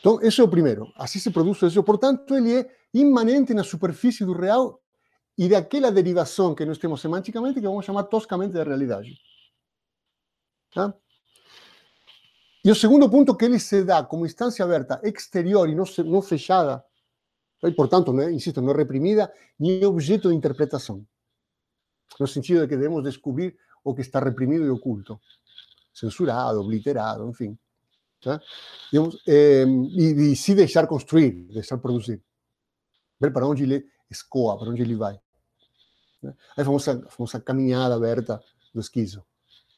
[0.00, 0.92] Então, esse é o primeiro.
[0.96, 1.82] Assim se produz isso.
[1.82, 4.80] Portanto, ele é imanente na superfície do real
[5.36, 9.18] e daquela derivação que nós temos semanticamente, que vamos chamar toscamente de realidade.
[10.72, 10.94] Tá?
[12.64, 16.84] E o segundo ponto que ele se dá como instância aberta, exterior e não fechada,
[17.68, 21.06] e, portanto, é, insisto, não é reprimida nem objeto de interpretação.
[22.18, 25.20] No sentido de que devemos descobrir ou que está reprimido e oculto,
[25.92, 27.58] censurado, obliterado, enfim.
[28.20, 28.40] Tá?
[28.90, 32.22] Digamos, é, e, e, se deixar construir, deixar produzir.
[33.20, 35.20] Ver para onde ele escoa, para onde ele vai.
[36.22, 36.34] Né?
[36.56, 39.24] A famosa, a famosa caminhada aberta do esquizo.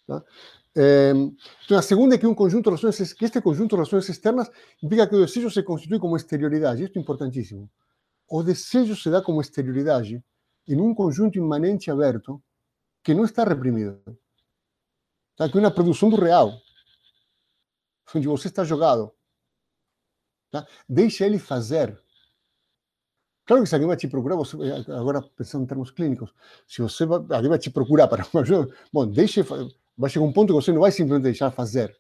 [0.07, 0.23] Tá?
[1.65, 4.51] Então, a segunda é que um conjunto de relações, que este conjunto de relações externas
[4.83, 6.85] implica que o desejo se constitui como exterioridade.
[6.85, 7.71] Isto é importantíssimo.
[8.29, 10.23] O desejo se dá como exterioridade
[10.69, 12.43] em um conjunto imanente aberto
[13.03, 14.03] que não está reprimido.
[15.37, 15.49] Tá?
[15.49, 16.61] Que é uma produção do real
[18.15, 19.13] onde você está jogado.
[20.51, 20.67] Tá?
[20.89, 21.99] Deixa ele fazer.
[23.45, 24.57] Claro que se alguém vai te procurar, você,
[24.89, 26.35] agora pensando em termos clínicos,
[26.67, 29.45] se você alguém vai te procurar para uma ajuda, bom, deixe,
[29.97, 31.97] vai chegar um ponto que você não vai simplesmente deixar fazer.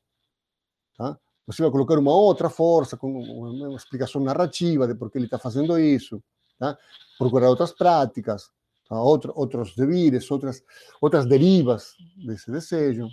[0.97, 1.19] Tá?
[1.47, 5.39] Você vai colocar uma outra força, com uma explicação narrativa de por que ele está
[5.39, 6.23] fazendo isso.
[6.59, 6.77] Tá?
[7.19, 8.51] Procurar outras práticas,
[8.89, 9.01] tá?
[9.01, 10.63] Outro, outros devires, outras,
[11.01, 13.09] outras derivas desse desejo.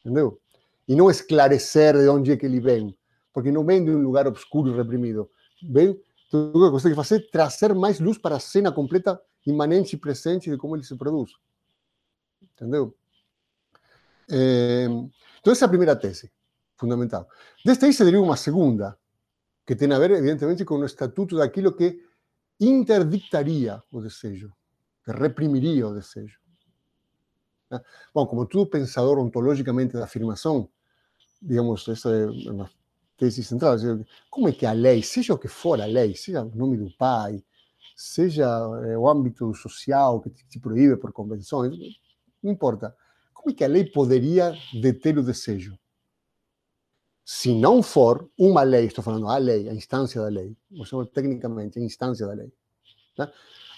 [0.00, 0.40] Entendeu?
[0.88, 2.96] e não esclarecer de onde é que ele vem,
[3.32, 5.30] porque não vem de um lugar obscuro e reprimido.
[5.62, 9.98] Vem, tudo que você que fazer trazer mais luz para a cena completa, imanente e
[9.98, 11.32] presente de como ele se produz.
[12.42, 12.94] Entendeu?
[14.30, 14.86] É,
[15.40, 16.30] então, essa é a primeira tese,
[16.76, 17.28] fundamental.
[17.64, 18.98] Desta aí se deriva uma segunda,
[19.66, 22.02] que tem a ver, evidentemente, com o estatuto daquilo que
[22.60, 24.52] interdictaria o desejo,
[25.04, 26.38] que reprimiria o desejo.
[28.14, 30.68] Bom, como todo pensador ontologicamente da afirmação,
[31.40, 32.70] digamos, essa é uma
[33.16, 33.76] tese central.
[34.30, 36.90] Como é que a lei, seja o que for a lei, seja o nome do
[36.96, 37.44] pai,
[37.94, 38.46] seja
[38.84, 41.76] eh, o âmbito social que te proíbe por convenções,
[42.42, 42.96] não importa.
[43.38, 45.78] Como é que a lei poderia deter o desejo?
[47.24, 50.56] Se não for uma lei, estou falando a lei, a instância da lei,
[50.92, 52.52] ou tecnicamente a instância da lei,
[53.14, 53.30] tá?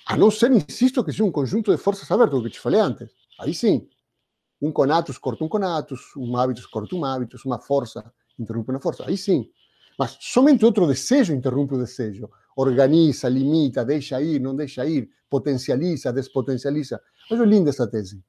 [0.06, 2.80] a não ser, insisto, que seja um conjunto de forças abertas, o que te falei
[2.80, 3.10] antes.
[3.38, 3.86] Aí sim,
[4.62, 9.04] um conatus corta um conatus, um hábitos corta um hábitos, uma força interrompe uma força.
[9.06, 9.50] Aí sim.
[9.98, 12.30] Mas somente outro desejo interrompe o desejo.
[12.56, 17.00] Organiza, limita, deixa ir, não deixa ir, potencializa, despotencializa.
[17.30, 18.22] Acho linda essa tese.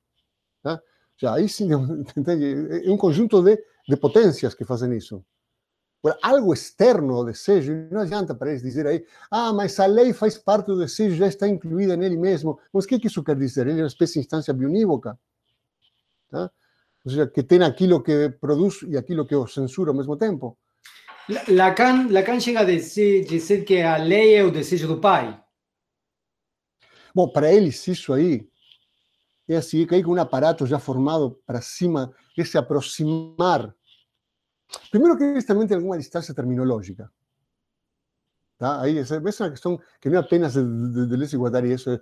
[0.61, 0.81] Tá?
[1.21, 1.69] Já, aí sim,
[2.17, 2.85] entende?
[2.85, 5.23] É um conjunto de, de potências que fazem isso.
[6.03, 10.13] Agora, algo externo ao desejo, não adianta para eles dizer aí, ah, mas a lei
[10.13, 12.59] faz parte do desejo, já está incluída nele mesmo.
[12.73, 13.67] Mas o que, que isso quer dizer?
[13.67, 15.15] Ele é uma espécie de instância bionívoca?
[16.31, 16.49] Tá?
[17.05, 20.57] Ou seja, que tem aquilo que produz e aquilo que o censura ao mesmo tempo.
[21.47, 25.39] Lacan, Lacan chega a dizer, dizer que a lei é o desejo do pai.
[27.13, 28.49] Bom, para eles isso aí
[29.53, 33.73] é assim, que aí com um aparato já formado para cima, é se aproximar.
[34.89, 37.11] Primeiro que eles também têm alguma distância terminológica.
[38.57, 38.81] Tá?
[38.81, 41.89] Aí essa, essa é uma que não é apenas de, de, de Lese Guattari, isso
[41.89, 41.99] é,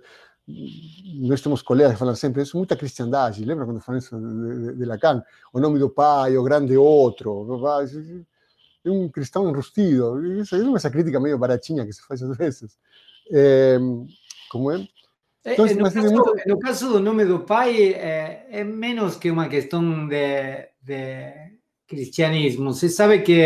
[1.42, 3.44] temos colegas que falam sempre isso, muita cristiandade.
[3.44, 5.22] Lembra quando falam de, de, de Lacan?
[5.52, 7.46] O nome do pai, o grande outro.
[8.84, 10.22] É um cristão enrustido.
[10.40, 12.78] Isso é essa crítica meio baratinha que se faz às vezes.
[13.32, 13.78] É,
[14.50, 14.86] como é?
[15.44, 16.36] Então, no, caso, muito...
[16.46, 21.32] no, caso, do nome do pai, é, é menos que uma questão de, de
[21.86, 22.74] cristianismo.
[22.74, 23.42] Você sabe que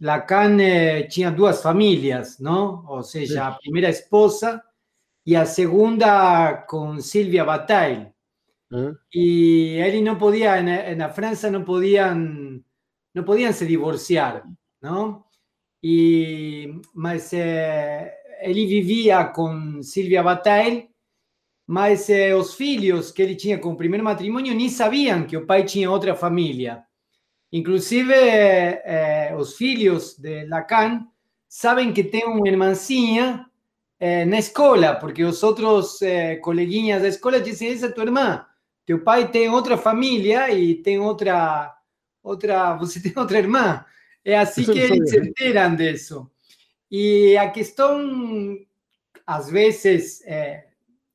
[0.00, 2.84] Lacan eh, tinha duas famílias, não?
[2.88, 4.62] Ou seja, a primeira esposa
[5.24, 8.12] y a segunda con Silvia Bataille.
[8.70, 8.92] ¿Eh?
[9.10, 12.64] Y él no podía, en, la Francia no podían,
[13.14, 14.44] no podían se divorciar,
[14.80, 15.28] ¿no?
[15.80, 18.12] Y mas, eh,
[18.46, 20.90] él vivía con Silvia Bataille,
[21.66, 25.66] mas eh, los hijos que él tenía con primer matrimonio ni sabían que el pai
[25.66, 26.88] tenía otra familia.
[27.50, 28.82] Inclusive,
[29.32, 31.10] los hijos de Lacan
[31.46, 33.50] saben que tiene una hermancilla
[33.98, 38.46] eh, na escola, porque os outros eh, coleguinhas da escola dizem, essa é tua irmã,
[38.84, 41.74] teu pai tem outra família e tem outra,
[42.22, 43.84] outra, você tem outra irmã.
[44.22, 46.30] É assim que eles se enteram disso.
[46.90, 48.56] E a questão,
[49.26, 50.66] às vezes, é,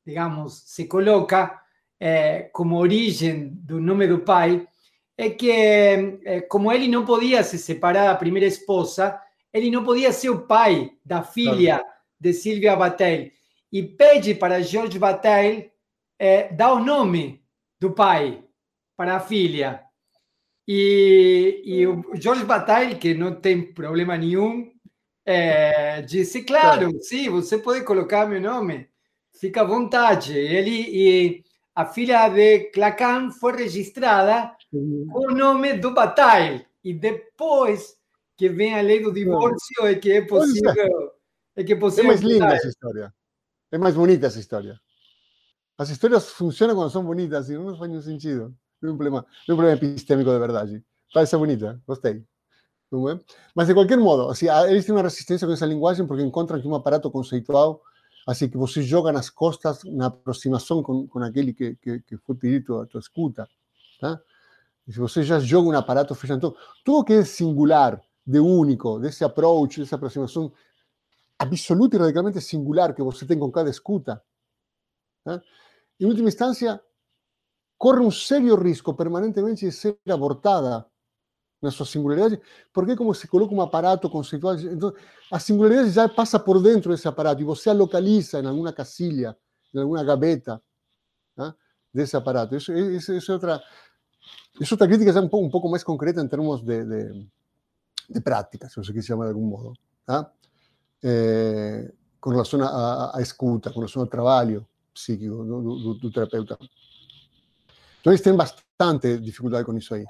[0.04, 1.60] digamos, se coloca
[1.98, 4.66] é, como origem do nome do pai,
[5.16, 9.20] é que, é, como ele não podia se separar da primeira esposa,
[9.52, 11.84] ele não podia ser o pai da filha
[12.18, 13.32] de Silvia Bataille
[13.70, 15.70] e pede para George Bataille
[16.18, 17.42] é, dar o nome
[17.80, 18.42] do pai
[18.96, 19.82] para a filha.
[20.66, 24.70] E, e o George Bataille, que não tem problema nenhum,
[25.24, 28.88] é, disse: Claro, sim, você pode colocar meu nome,
[29.32, 30.36] fica à vontade.
[30.36, 36.66] Ele e a filha de Clacan foi registrada com o nome do Bataille.
[36.84, 37.96] E depois
[38.36, 41.12] que vem a lei do divórcio, é que é possível
[41.54, 42.04] É que é possível.
[42.04, 43.14] É mais linda essa história.
[43.70, 44.80] É mais bonita essa história.
[45.78, 48.54] As histórias funcionam quando são bonitas, e não faz nenhum sentido.
[48.80, 50.84] Não é um problema, não é um problema epistêmico de verdade.
[51.12, 52.22] Parece bonita, gostei.
[53.54, 56.68] Mas, de qualquer modo, assim, eles têm uma resistência com essa linguagem porque encontram que
[56.68, 57.82] um aparato conceitual
[58.26, 62.36] assim que você joga nas costas na aproximação com, com aquele que, que, que foi
[62.36, 63.48] pedido a tua escuta.
[64.00, 64.20] Tá?
[64.86, 69.00] E se você já joga um aparato fechado, então, tudo que é singular, de único,
[69.00, 70.52] desse approach, dessa aproximação
[71.38, 74.22] absoluta e radicalmente singular que você tem com cada escuta,
[75.24, 75.42] tá?
[75.98, 76.80] em última instância,
[77.76, 80.86] corre um sério risco permanentemente de ser abortada
[81.62, 82.40] na sua singularidade,
[82.72, 84.92] porque como se coloca um aparato conceitual, então
[85.30, 89.36] a singularidade já passa por dentro desse aparato e você a localiza em alguma casilha,
[89.72, 90.60] em alguma gaveta
[91.36, 91.54] né,
[91.94, 92.56] desse aparato.
[92.56, 93.62] Isso, isso, isso, é outra,
[94.60, 97.26] isso outra crítica já um pouco, um pouco mais concreta em termos de, de,
[98.10, 99.72] de prática, se você quiser chamar de algum modo,
[100.04, 100.30] tá?
[101.02, 106.58] é, com relação à escuta, com relação ao trabalho psíquico do, do, do terapeuta.
[108.00, 110.04] Então eles têm bastante dificuldade com isso aí.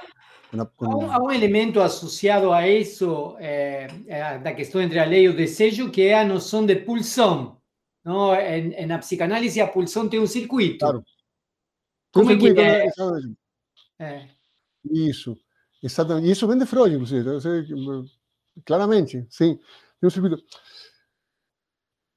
[0.53, 1.11] Una, con...
[1.11, 5.37] Há, um, elemento associado a isso, é, é, da questão entre a lei e o
[5.37, 7.57] desejo, que é a noção de pulsão.
[8.05, 8.35] Não?
[8.35, 10.79] Em, na psicanálise, a pulsão tem um circuito.
[10.79, 11.05] Claro.
[12.13, 12.87] Como é que é?
[13.99, 14.29] é?
[14.85, 15.39] Isso,
[15.83, 16.31] exatamente.
[16.31, 17.31] Isso vem de Freud, inclusive.
[18.67, 19.59] Claramente, sim.
[20.01, 20.43] Tem um circuito.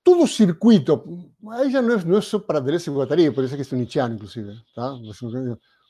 [0.03, 3.73] Todo circuito, não é, não é só para Deleuze e Guattari, por isso é que
[3.73, 4.61] é Nietzscheano, inclusive.
[4.75, 4.93] Tá?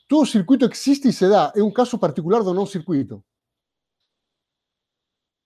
[0.08, 1.52] Todo circuito existe e se dá.
[1.54, 3.24] É um caso particular do não circuito.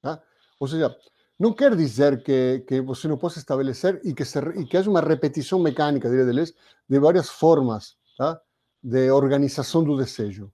[0.03, 0.23] Tá?
[0.59, 0.94] Ou seja,
[1.38, 4.90] não quer dizer que, que você não possa estabelecer e que, se, e que haja
[4.90, 6.55] uma repetição mecânica, diria Deleuze,
[6.88, 8.40] de várias formas tá?
[8.83, 10.53] de organização do desejo.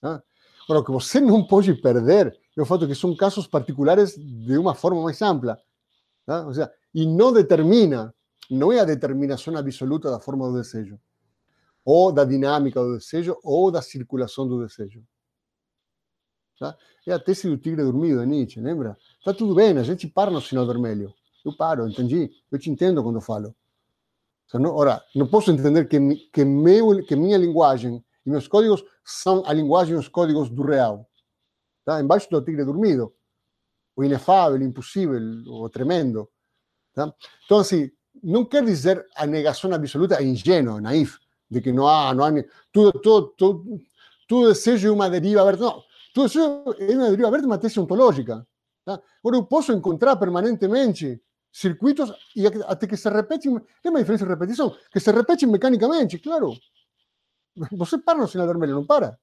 [0.00, 0.22] Tá?
[0.64, 4.58] Agora, o que você não pode perder é o fato que são casos particulares de
[4.58, 5.58] uma forma mais ampla.
[6.26, 6.46] Tá?
[6.46, 8.14] Ou seja, e não determina,
[8.50, 11.00] não é a determinação absoluta da forma do desejo
[11.84, 15.02] ou da dinâmica do desejo, ou da circulação do desejo.
[16.58, 16.76] Tá?
[17.06, 18.96] É a tese do tigre dormido de Nietzsche, lembra?
[19.18, 21.12] Está tudo bem, a gente para no sinal vermelho.
[21.44, 22.30] Eu paro, entendi?
[22.50, 23.54] Eu te entendo quando falo.
[24.54, 25.98] Não, ora, não posso entender que,
[26.30, 30.62] que, meu, que minha linguagem e meus códigos são a linguagem e os códigos do
[30.62, 31.08] real.
[31.84, 32.00] Tá?
[32.00, 33.12] Embaixo do tigre dormido.
[33.96, 35.18] O inefável, o impossível,
[35.48, 36.28] o tremendo.
[36.94, 37.12] Tá?
[37.44, 37.90] Então, assim,
[38.22, 41.18] não quer dizer a negação absoluta, é ingênuo, naif
[41.52, 42.30] de que não há, não há
[42.72, 43.80] tudo, tudo, tudo,
[44.26, 45.64] tudo desejo uma deriva aberta.
[45.64, 45.82] Não,
[46.14, 46.64] tudo desejo
[46.98, 48.46] uma deriva aberta, uma tese ontológica.
[48.84, 49.00] Tá?
[49.20, 51.20] Agora, eu posso encontrar permanentemente
[51.52, 56.18] circuitos e até que se repetem, é uma diferença de repetição, que se repetem mecanicamente,
[56.18, 56.54] claro.
[57.72, 59.18] Você para no sinal vermelho, não para.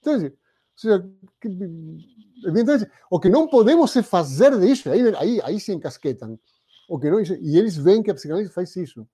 [0.00, 0.28] Entende?
[0.28, 0.32] Ou
[0.76, 1.48] seja, que,
[2.46, 6.38] evidentemente, o que não podemos é fazer disso, aí, aí, aí se encasquetam.
[6.88, 9.06] O que não, e eles veem que a psicanálise faz isso.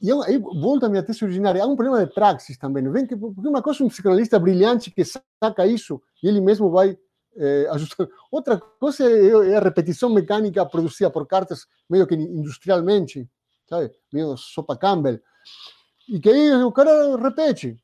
[0.00, 1.62] E aí volta a minha tese originária.
[1.62, 2.88] Há um problema de praxis também.
[2.90, 6.70] Vem que, porque uma coisa é um psicanalista brilhante que saca isso e ele mesmo
[6.70, 6.96] vai
[7.36, 8.10] é, ajustando.
[8.30, 13.28] Outra coisa é, é, a repetição mecânica produzida por cartas meio que industrialmente,
[13.68, 13.90] sabe?
[14.12, 15.20] Meio sopa Campbell.
[16.08, 17.76] E que aí o cara repete.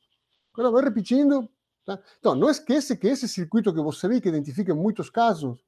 [0.52, 1.48] O cara vai repetindo.
[1.84, 1.98] Tá?
[2.18, 5.58] Então, não esquece que esse circuito que você vê, que identifica em muitos casos,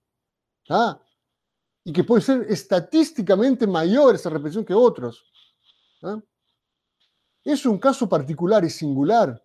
[0.67, 0.99] tá?
[1.87, 5.23] e que pode ser estatisticamente maior essa repetição que outros,
[6.01, 6.21] tá?
[7.53, 9.41] Es un caso particular y singular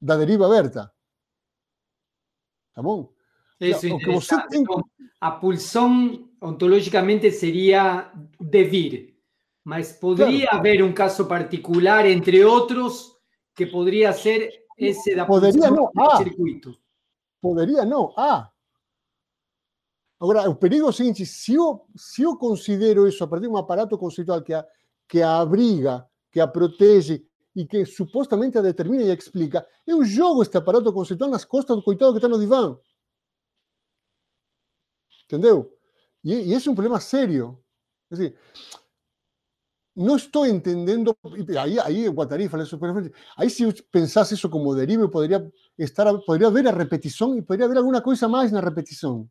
[0.00, 0.92] da deriva aberta.
[2.74, 3.12] Tá bom?
[3.60, 4.62] Isso o que você tem...
[4.62, 4.84] Então,
[5.20, 9.16] a pulsão ontologicamente seria devir,
[9.64, 10.58] mas poderia claro.
[10.58, 13.16] haver um caso particular, entre outros,
[13.54, 16.76] que poderia ser esse da poderia não, ah, circuito.
[17.40, 18.50] Poderia não, ah.
[20.20, 23.52] Agora, o perigo é o seguinte, se eu, se eu considero isso a partir de
[23.52, 24.66] um aparato conceitual que, a,
[25.08, 30.42] que abriga que a protege e que supostamente a determina e a explica, eu jogo
[30.42, 32.78] este aparato conceitual nas costas do coitado que está no divã.
[35.24, 35.72] Entendeu?
[36.22, 37.58] E, e esse é um problema sério.
[38.10, 38.32] Assim,
[39.96, 41.16] não estou entendendo.
[41.58, 42.78] Aí, aí o Guattari fala isso.
[43.38, 47.40] Aí, se eu pensasse isso como deriva, eu poderia, estar, poderia ver a repetição e
[47.40, 49.26] poderia haver alguma coisa mais na repetição.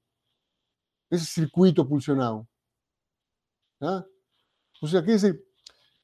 [1.11, 2.47] Esse circuito pulsional.
[3.79, 4.03] Tá?
[4.81, 5.45] Ou seja, quer dizer,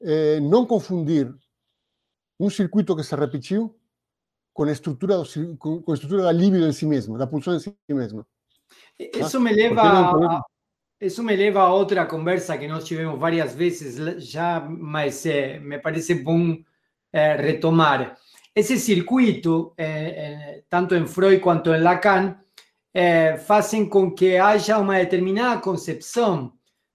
[0.02, 1.32] eh, não confundir
[2.38, 3.76] um circuito que se repetiu
[4.52, 7.60] com a estrutura, do, com a estrutura da libido em si mesmo, da pulsão em
[7.60, 8.26] si mesmo.
[8.98, 10.42] Isso me leva a,
[11.00, 13.96] isso me leva a outra conversa que nós tivemos várias vezes
[14.30, 16.56] já, mas é, me parece bom
[17.12, 18.16] é, retomar.
[18.54, 22.36] Esse circuito, é, tanto em Freud quanto em Lacan,
[23.46, 26.52] fazem com que haja uma determinada concepção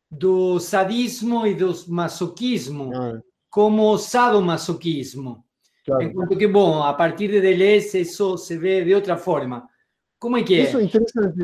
[0.10, 3.20] do sadismo e do masoquismo, ah.
[3.50, 5.44] como sadomasoquismo.
[5.86, 6.04] Claro.
[6.04, 9.68] Enquanto que, bom, a partir de Deleuze isso se vê de outra forma.
[10.20, 10.64] Como é que é?
[10.64, 11.40] Isso é interessante.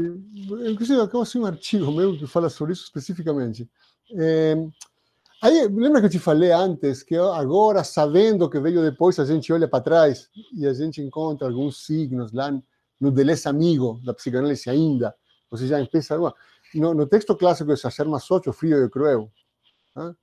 [0.68, 3.70] Inclusive, acabo de um artigo meu que fala sobre isso especificamente.
[4.18, 4.56] É,
[5.42, 9.54] aí, lembra que eu te falei antes que agora, sabendo que veio depois, a gente
[9.54, 12.52] olha para trás e a gente encontra alguns signos lá
[13.00, 15.16] no Deleuze amigo da psicanálise ainda.
[15.52, 16.34] Você já empieza...
[16.76, 19.32] No, no texto clássico de Sacher Masoch, O Frio e o Cruel,
[19.96, 20.14] ¿ah?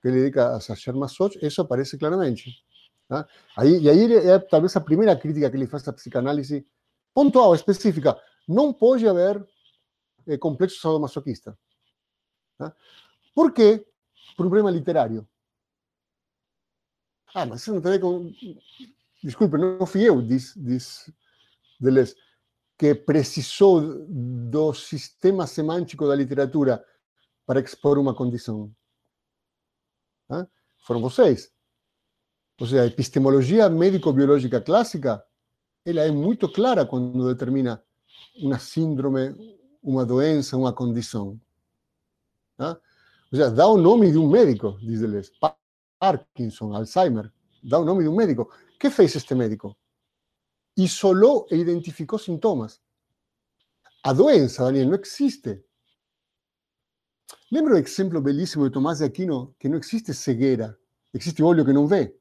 [0.00, 2.64] que ele dedica a Sacher Masoch, isso aparece claramente.
[3.10, 3.26] ¿ah?
[3.56, 6.66] Aí, e aí é talvez a primeira crítica que ele faz à psicanálise
[7.12, 8.18] pontual, específica.
[8.46, 9.46] Não pode haver
[10.26, 11.58] eh, complexo sadomasoquista.
[12.56, 12.74] Tá?
[13.34, 13.84] Por quê?
[14.36, 15.28] Por um problema literário.
[17.34, 18.32] Ah, mas você não tem com...
[19.22, 21.12] Desculpe, não fui eu, diz, diz
[21.78, 22.14] Deleuze,
[22.78, 26.84] que precisou do sistema semântico da literatura
[27.44, 28.72] para expor uma condição.
[30.86, 31.52] Foram vocês.
[32.60, 35.22] Ou seja, a epistemologia médico-biológica clássica
[35.84, 37.82] ela é muito clara quando determina
[38.36, 39.34] uma síndrome,
[39.82, 41.40] uma doença, uma condição.
[42.58, 42.76] Ou
[43.32, 45.32] seja, dá o nome de um médico, diz eles.
[45.98, 48.42] Parkinson, Alzheimer, dá o nome de um médico.
[48.42, 49.76] O que fez este médico?
[50.78, 52.80] Isolou e identificou sintomas.
[54.04, 55.64] A doença, Daniel, não existe.
[57.50, 60.78] Lembra o exemplo belíssimo de Tomás de Aquino, que não existe cegueira,
[61.12, 62.14] existe olho que não vê?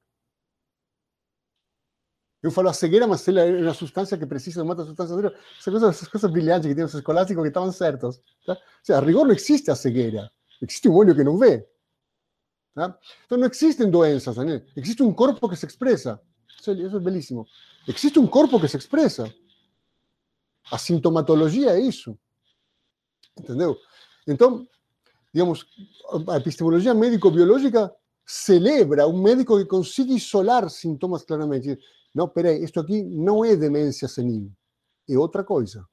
[2.41, 5.14] Eu falo a cegueira, mas ela é uma substância que precisa de uma outra substância.
[5.60, 8.22] Essas coisas, essas coisas brilhantes que tem os escolásticos que estavam certos.
[8.45, 8.53] Tá?
[8.53, 10.32] Ou seja, a rigor não existe a cegueira.
[10.62, 11.68] Existe um olho que não vê.
[12.74, 12.97] Tá?
[13.26, 14.36] Então não existem doenças,
[14.76, 16.22] existe um corpo que se expressa.
[16.60, 17.47] Isso é belíssimo.
[17.88, 19.34] Existe um corpo que se expressa.
[20.72, 22.18] A sintomatologia é isso.
[23.39, 23.78] Entendeu?
[24.28, 24.68] Então,
[25.34, 25.66] digamos,
[26.30, 27.93] a epistemologia médico-biológica
[28.26, 31.80] celebra um médico que consiga isolar sintomas claramente.
[32.14, 34.51] Não, peraí, isto aqui não é demência senil,
[35.10, 35.88] é outra coisa.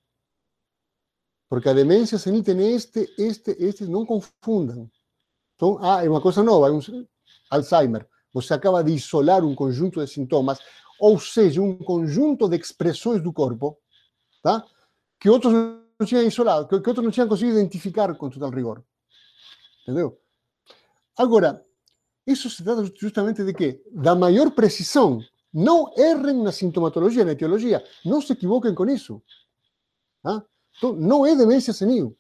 [1.49, 4.91] Porque a demência senil tem este, este, este, não confundam.
[5.55, 6.81] Então, ah, é uma coisa nova, é um
[7.51, 8.09] Alzheimer.
[8.35, 10.59] Você acaba de isolar um conjunto de sintomas,
[11.01, 13.79] ou seja, um conjunto de expressões do corpo,
[14.43, 14.63] tá?
[15.19, 18.85] que outros não tinham isolado, que, que outros não tinham conseguido identificar com total rigor.
[19.83, 20.21] Entendeu?
[21.17, 21.65] Agora,
[22.27, 23.83] isso se trata justamente de quê?
[23.93, 25.21] Da maior precisão
[25.53, 27.85] não errem na sintomatologia, na etiologia.
[28.05, 29.23] Não se equivoquem com isso.
[30.25, 30.43] Ah?
[30.77, 32.19] Então, não é demência senil.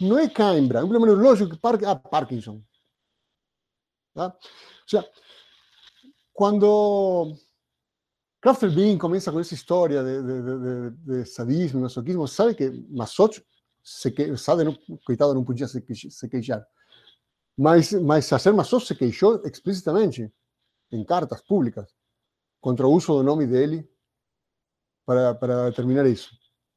[0.00, 0.80] Não é cãibra.
[0.80, 1.56] É um problema neurológico.
[1.86, 2.60] Ah, Parkinson.
[4.14, 4.26] Tá?
[4.26, 5.08] Ou seja,
[6.32, 7.36] quando
[8.40, 12.70] Crafter Bean começa com essa história de, de, de, de sadismo e masoquismo, sabe que
[12.90, 13.42] Masoch,
[13.82, 16.66] se que, sabe, não, coitado, não podia se, se queixar.
[17.56, 20.32] Mas, mas Sacer Masoch se queixou explicitamente
[20.90, 21.94] em cartas públicas
[22.60, 23.88] contra o uso do nome dele
[25.06, 26.30] para, para determinar isso.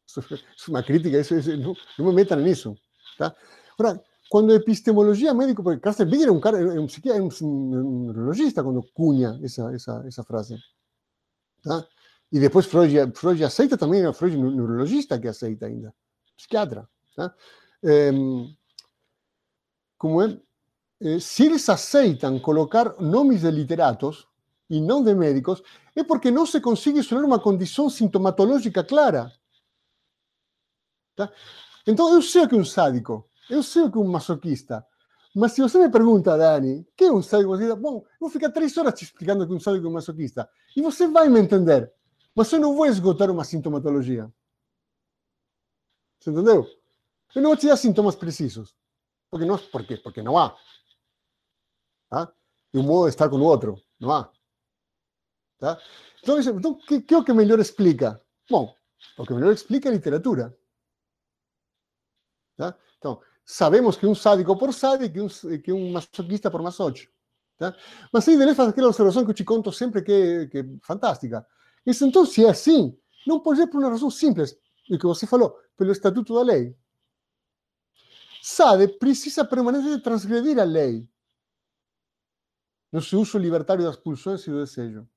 [0.08, 2.76] Isso é uma crítica, isso, isso, não, não, me metam nisso.
[3.18, 3.36] Tá?
[3.78, 8.64] Agora, quando epistemologia médica, porque Carsten Bigger é um cara, é um, é um, neurologista
[8.64, 10.58] quando cunha essa, essa, essa frase.
[11.64, 11.86] Tá?
[12.32, 15.94] E depois Freud, Freud aceita também, é Freud neurologista que aceita ainda,
[16.36, 16.88] psiquiatra.
[17.16, 17.34] Tá?
[17.84, 18.12] É,
[19.98, 20.40] como é?
[21.02, 24.28] eh, se eles aceitam colocar nomes de literatos
[24.70, 25.62] e não de médicos,
[25.96, 29.32] é porque não se consegue isolar uma condição sintomatológica clara.
[31.16, 31.32] Tá?
[31.88, 34.86] Então, eu sei que é um sádico, eu sei que é um masoquista,
[35.36, 37.76] mas se você me pergunta, Dani, o que é um sádico masoquista?
[37.76, 40.50] Bom, eu vou ficar três horas te explicando que é um sádico e um masoquista,
[40.76, 41.91] e você vai me entender,
[42.34, 44.32] mas eu não vou esgotar uma sintomatologia.
[46.20, 46.66] Você entendeu?
[47.36, 48.76] Eu não vou te dar sintomas precisos.
[49.30, 49.98] Porque não, por quê?
[49.98, 50.58] Porque não há.
[52.10, 52.34] Tá?
[52.74, 54.32] E um modo de estar com o outro, não há.
[55.60, 55.80] Tá?
[56.24, 58.22] Então, então o que, que é o que melhor explica?
[58.50, 58.76] Bom,
[59.18, 60.58] o que melhor explica é a literatura.
[62.56, 62.76] Tá?
[62.98, 67.14] Então, sabemos que um sádico por sádico que um, que um masoquista por masoquista.
[67.58, 67.76] Tá?
[68.12, 71.46] Mas aí Deleuze faz aquela observação que eu conto sempre que, é, que é fantástica.
[71.86, 74.58] Isso, então, se é assim, não pode ser por uma razão simples,
[74.89, 76.76] o que você falou, pelo estatuto da lei.
[78.41, 81.08] Sade precisa permanentemente transgredir a lei
[82.91, 85.08] no seu uso libertário das pulsões e do desejo.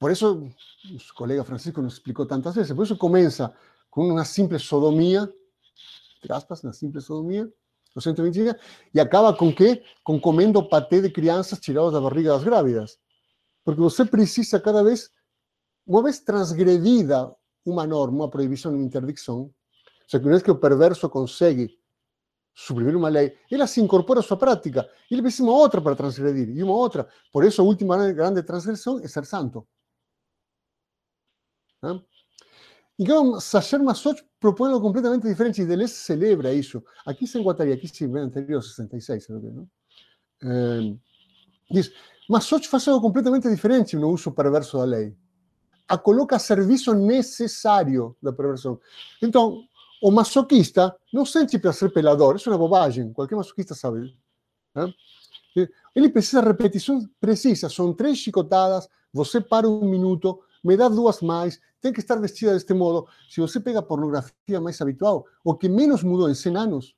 [0.00, 0.50] Por isso,
[0.84, 3.54] o colega Francisco nos explicou tantas vezes, por isso começa
[3.90, 5.32] com uma simples sodomia,
[6.22, 8.56] entre aspas, uma simples no 120 dias,
[8.94, 9.82] e acaba com quê?
[10.04, 12.98] Com comendo paté de crianças tiradas da barriga das grávidas.
[13.64, 15.10] Porque você precisa cada vez,
[15.86, 17.34] uma vez transgredida
[17.66, 19.52] uma norma, uma proibição, uma interdição, ou
[20.08, 21.76] seja, uma vez que o perverso consegue
[22.54, 24.88] suprimir uma lei, ela se incorpora à sua prática.
[25.10, 27.08] Ele precisa uma outra para transgredir, e uma outra.
[27.32, 29.66] Por isso, a última grande transgressão é ser santo.
[32.92, 33.02] ¿Ah?
[33.02, 36.82] Então, Sacher Masoch propõe algo completamente diferente e Deleuze celebra isso.
[37.06, 39.68] Aqui se enquadraria, aqui se vê anterior 66, sabe, não?
[40.42, 40.94] É,
[41.70, 41.92] diz,
[42.28, 45.14] Masoch faz algo completamente diferente no uso perverso da lei.
[45.88, 48.80] A coloca a serviço necessário da perversão.
[49.20, 49.64] Então,
[50.02, 54.12] o masoquista não sente para ser pelador, isso é uma bobagem, qualquer masoquista sabe.
[54.74, 54.92] Né?
[55.94, 61.20] Ele precisa de repetição precisa, são três chicotadas, você para um minuto, me dá duas
[61.20, 63.08] mais, tem que estar vestida deste modo.
[63.28, 66.96] Se você pega a mais habitual, o que menos mudou em 100 anos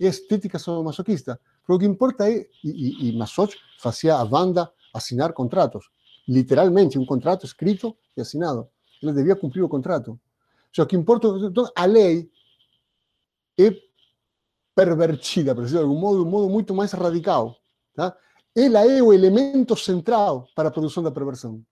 [0.00, 1.40] é a estética masoquista.
[1.62, 3.12] Porque o que importa é, e, e, e
[4.10, 5.88] a banda assinar contratos,
[6.26, 8.68] literalmente, um contrato escrito e assinado.
[9.02, 10.18] Ele devia cumprir o contrato.
[10.76, 12.30] O que importa, então, a lei
[13.58, 13.74] é
[14.74, 17.56] pervertida, por decirlo de algum modo, de um modo muito mais radical.
[17.94, 18.16] Tá?
[18.54, 21.64] Ela é o elemento central para a produção da perversão.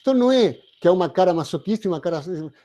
[0.00, 2.20] Então não é que é uma cara masoquista e uma cara.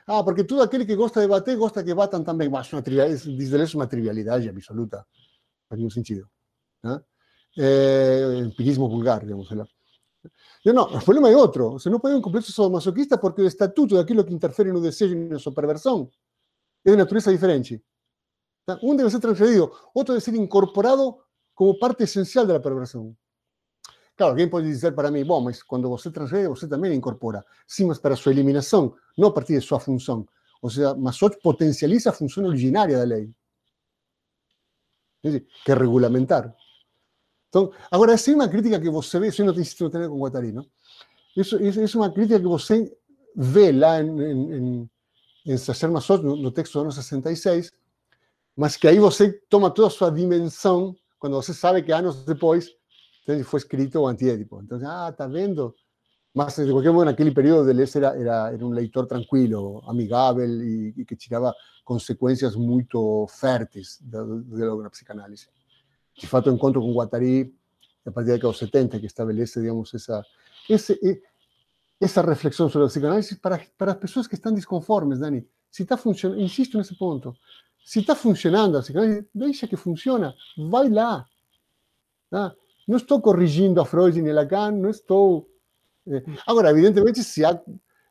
[0.08, 2.50] Ah, porque todo aquele que gosta de bater gosta que batam também.
[2.50, 4.98] Mas uma trivialidade, diz uma trivialidade absoluta.
[4.98, 6.28] Não faz nenhum sentido.
[6.84, 7.00] Né?
[7.60, 9.52] É, empirismo vulgar, digamos.
[9.52, 9.68] Lá.
[10.66, 11.74] Eu, não, o problema é outro.
[11.74, 15.30] Você não pode um complexo masoquista porque o estatuto daquilo que interfere no desejo e
[15.30, 16.10] na sua perversão
[16.86, 17.84] é de natureza diferente.
[18.66, 18.80] Tá?
[18.82, 21.18] Um deve ser transferido, outro deve ser incorporado
[21.54, 23.16] como parte essencial da perversão.
[24.18, 27.46] Claro, alguém pode dizer para mim, bom, mas quando você transfere, você também incorpora.
[27.68, 30.28] Sim, mas para sua eliminação, não a partir de sua função.
[30.60, 33.30] Ou seja, Masoch potencializa a função originária da lei,
[35.22, 36.52] que é regulamentar.
[37.50, 40.20] Então, agora, essa é uma crítica que você vê, isso não tem sentido ter com
[40.20, 40.66] Guattari, não?
[41.36, 42.92] Isso, isso, isso, é uma crítica que você
[43.36, 44.90] vê lá em, em,
[45.46, 47.72] em Sacer Masoch, no, no texto do ano 66,
[48.56, 52.77] mas que aí você toma toda a sua dimensão quando você sabe que anos depois
[53.44, 54.62] foi escrito o antiédipo.
[54.62, 55.76] Então, ah, está vendo?
[56.34, 60.94] Mas, de qualquer modo, naquele período, Deleuze era, era, era um leitor tranquilo, amigável e,
[60.96, 61.54] e que tirava
[61.84, 65.48] consequências muito férteis do diálogo na psicanálise.
[66.16, 67.54] De fato, eu encontro com Guattari
[68.06, 70.24] a partir da década de 70, que estabelece, digamos, essa,
[70.70, 71.22] esse,
[72.00, 75.48] essa reflexão sobre a psicanálise para, para as pessoas que estão desconformes, Dani.
[75.70, 77.36] Se está funcionando, insisto nesse ponto,
[77.84, 80.34] se está funcionando a psicanálise, deixa que funciona,
[80.70, 81.26] vai lá.
[82.30, 82.56] Tá?
[82.88, 85.50] Não estou corrigindo a Freud nem Lacan, não estou.
[86.08, 87.60] Eh, agora, evidentemente, se há,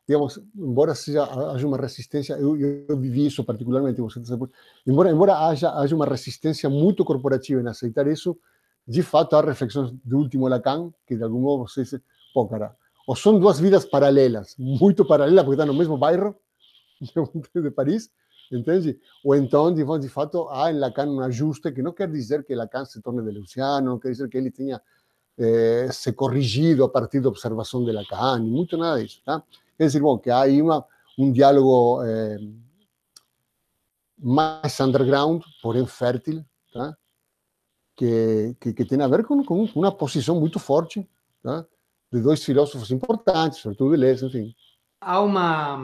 [0.07, 4.19] digamos, embora seja, haja uma resistência, eu, eu vivi isso particularmente, você
[4.85, 8.37] embora, embora haja, haja uma resistência muito corporativa em aceitar isso,
[8.87, 11.99] de fato há reflexões do último Lacan, que de algum modo você diz,
[12.33, 12.75] pô, cara,
[13.07, 16.35] ou são duas vidas paralelas, muito paralelas, porque estão no mesmo bairro
[17.55, 18.11] de Paris,
[18.51, 18.99] entende?
[19.23, 22.85] Ou então, de, fato, há em Lacan um ajuste que não quer dizer que Lacan
[22.85, 24.81] se torne deleuziano, não quer dizer que ele tenha
[25.37, 29.43] eh, se corrigido a partir da observação de Lacan, muito nada disso, tá?
[29.77, 30.85] Quer dizer, bom, que há aí uma,
[31.17, 32.37] um diálogo eh,
[34.17, 36.43] mais underground, porém fértil,
[36.73, 36.97] tá?
[37.95, 41.07] Que, que, que, tem a ver com, com uma posição muito forte
[41.41, 41.65] tá?
[42.11, 44.55] de dois filósofos importantes, sobretudo Deleuze, enfim.
[44.99, 45.79] Há uma,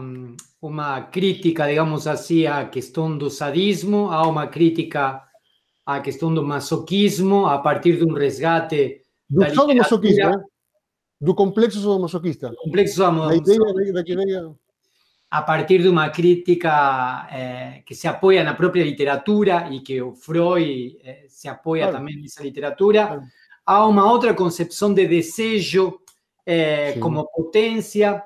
[0.62, 5.22] uma crítica, digamos assim, à questão do sadismo, há uma crítica
[5.86, 10.44] à questão do masoquismo, a partir de um resgate do da sadomasoquismo, né?
[11.20, 12.50] do complexo sadomasoquista.
[12.50, 13.64] Do complexo sadomasoquista.
[15.32, 20.14] A partir de uma crítica eh, que se apoia na própria literatura e que o
[20.14, 21.98] Freud eh, se apoia claro.
[21.98, 23.24] também nessa literatura, claro.
[23.66, 26.00] há uma outra concepção de desejo
[26.46, 28.24] eh, como potência,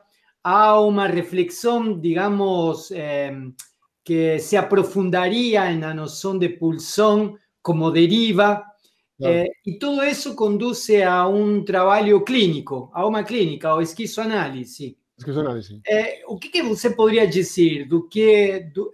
[0.49, 3.53] a una reflexión, digamos, em,
[4.01, 8.73] que se aprofundaría en la noción de pulsión como deriva,
[9.19, 14.95] eh, y todo eso conduce a un trabajo clínico, a una clínica, o esquizoanálisis.
[15.17, 15.81] Esquizoanálisis.
[15.83, 18.89] Eh, o que, que você poderia dizer do que, do,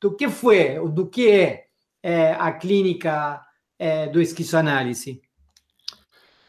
[0.00, 1.66] do que foi, do que é
[2.02, 3.42] eh, a clínica
[3.78, 5.20] eh, do esquizoanálise?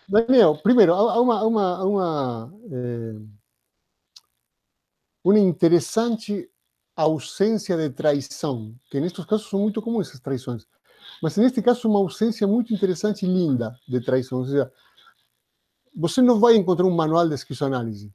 [0.08, 3.39] Daniel, primeiro, há uma, uma, uma eh,
[5.24, 6.50] uma interessante
[6.96, 10.68] ausência de traição, que nestes casos são muito comuns essas traições.
[11.22, 14.40] Mas neste caso, uma ausência muito interessante e linda de traição.
[14.40, 14.72] Ou seja,
[15.96, 18.14] você não vai encontrar um manual de esquizoanálise,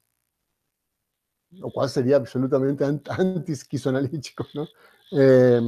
[1.61, 2.83] o qual seria absolutamente
[3.17, 4.45] anti-esquizoanalítico.
[5.13, 5.59] É,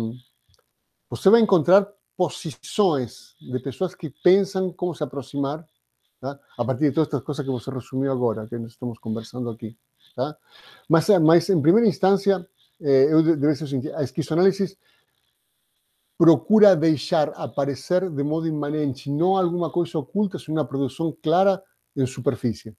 [1.09, 5.65] você vai encontrar posições de pessoas que pensam como se aproximar
[6.19, 6.39] tá?
[6.57, 9.77] a partir de todas estas coisas que você resumiu agora, que nós estamos conversando aqui.
[10.18, 10.36] Tá?
[10.89, 12.43] Mas, mas, em primeira instância,
[12.82, 14.76] eh, eu devo dizer o seguinte: a esquizoanálise
[16.18, 21.61] procura deixar aparecer de modo imanente, não alguma coisa oculta, sino uma produção clara
[21.95, 22.76] em superfície.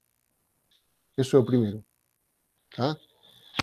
[1.17, 1.81] Isso é o primeiro.
[2.75, 2.97] Tá?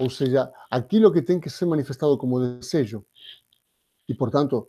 [0.01, 3.05] Ou seja, aquilo que tem que ser manifestado como desejo.
[4.09, 4.67] E, portanto,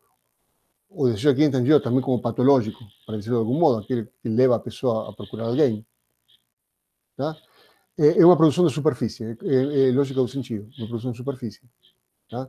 [0.90, 4.58] o desejo aqui entendido também como patológico, para dizer de algum modo, aquele que leva
[4.58, 5.86] a pessoa a procurar alguém.
[7.16, 7.38] Tá?
[7.98, 11.62] É uma produção de superfície, é, é lógica do sentido, uma produção de superfície.
[12.30, 12.48] Tá?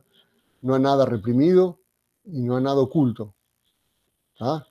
[0.62, 1.78] Não há nada reprimido
[2.26, 3.32] e não há nada oculto.
[4.38, 4.66] Tá?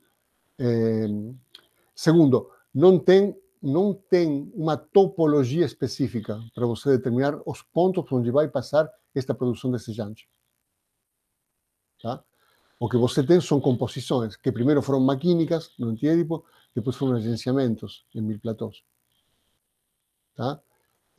[0.59, 1.07] É,
[1.95, 8.47] segundo, não tem não tem uma topologia específica para você determinar os pontos onde vai
[8.47, 10.29] passar esta produção desejante.
[12.01, 12.23] Tá?
[12.79, 18.05] O que você tem são composições que primeiro foram maquínicas no antiédipo, depois foram agenciamentos
[18.13, 18.83] em mil platós.
[20.35, 20.61] Tá?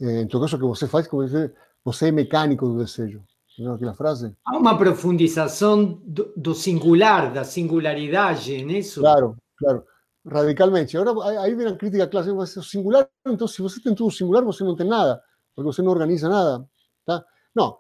[0.01, 1.53] Em todo caso, que você faz, você,
[1.84, 3.22] você é mecânico do desejo.
[3.59, 4.36] Não aquela frase?
[4.44, 9.01] Há uma profundização do, do singular, da singularidade nisso?
[9.01, 9.84] Claro, claro
[10.30, 10.96] radicalmente.
[10.96, 14.62] Agora, aí vem a crítica clássica, você singular, então se você tem tudo singular, você
[14.62, 15.20] não tem nada,
[15.55, 16.64] porque você não organiza nada.
[17.05, 17.24] Tá?
[17.55, 17.78] Não,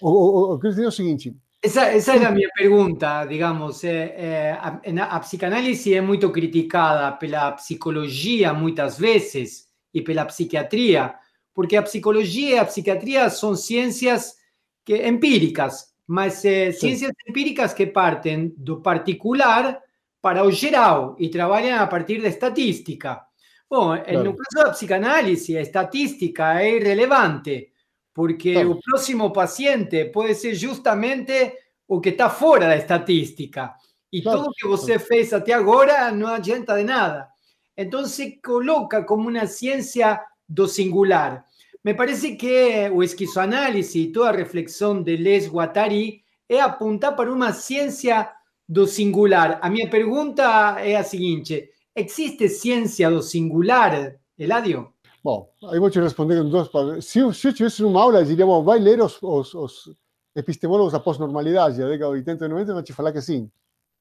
[0.00, 1.34] o, o, o que eu digo é o seguinte...
[1.62, 3.82] Essa era a minha pergunta, digamos.
[3.82, 11.14] É, é, a, a, psicanálise é muito criticada pela psicologia, muitas vezes, e pela psiquiatria,
[11.56, 14.36] porque a psicologia e a psiquiatria são ciências
[14.84, 19.80] que, empíricas, mas ciências empíricas que partem do particular
[20.20, 23.22] para o geral e trabalham a partir da estatística.
[23.70, 24.22] Bom, claro.
[24.22, 27.72] no caso da psicanálise, a estatística é irrelevante,
[28.12, 28.72] porque claro.
[28.72, 31.54] o próximo paciente pode ser justamente
[31.88, 33.74] o que está fora da estatística.
[34.12, 34.42] E claro.
[34.42, 37.28] tudo que você fez até agora não adianta de nada.
[37.74, 41.45] Então se coloca como uma ciência do singular.
[41.86, 47.52] Me parece que o esquizoanálise e toda reflexão de Les Guattari é apontar para uma
[47.52, 48.28] ciência
[48.68, 49.60] do singular.
[49.62, 50.42] A minha pergunta
[50.80, 54.94] é a seguinte: existe ciência do singular, Eladio?
[55.22, 57.04] Bom, aí vou te responder com duas palavras.
[57.04, 59.96] Se, se eu tivesse uma aula, bom, vai ler os, os, os
[60.34, 63.48] epistemólogos da pós-normalidade, da década de 80 e 90, vão te falar que sim.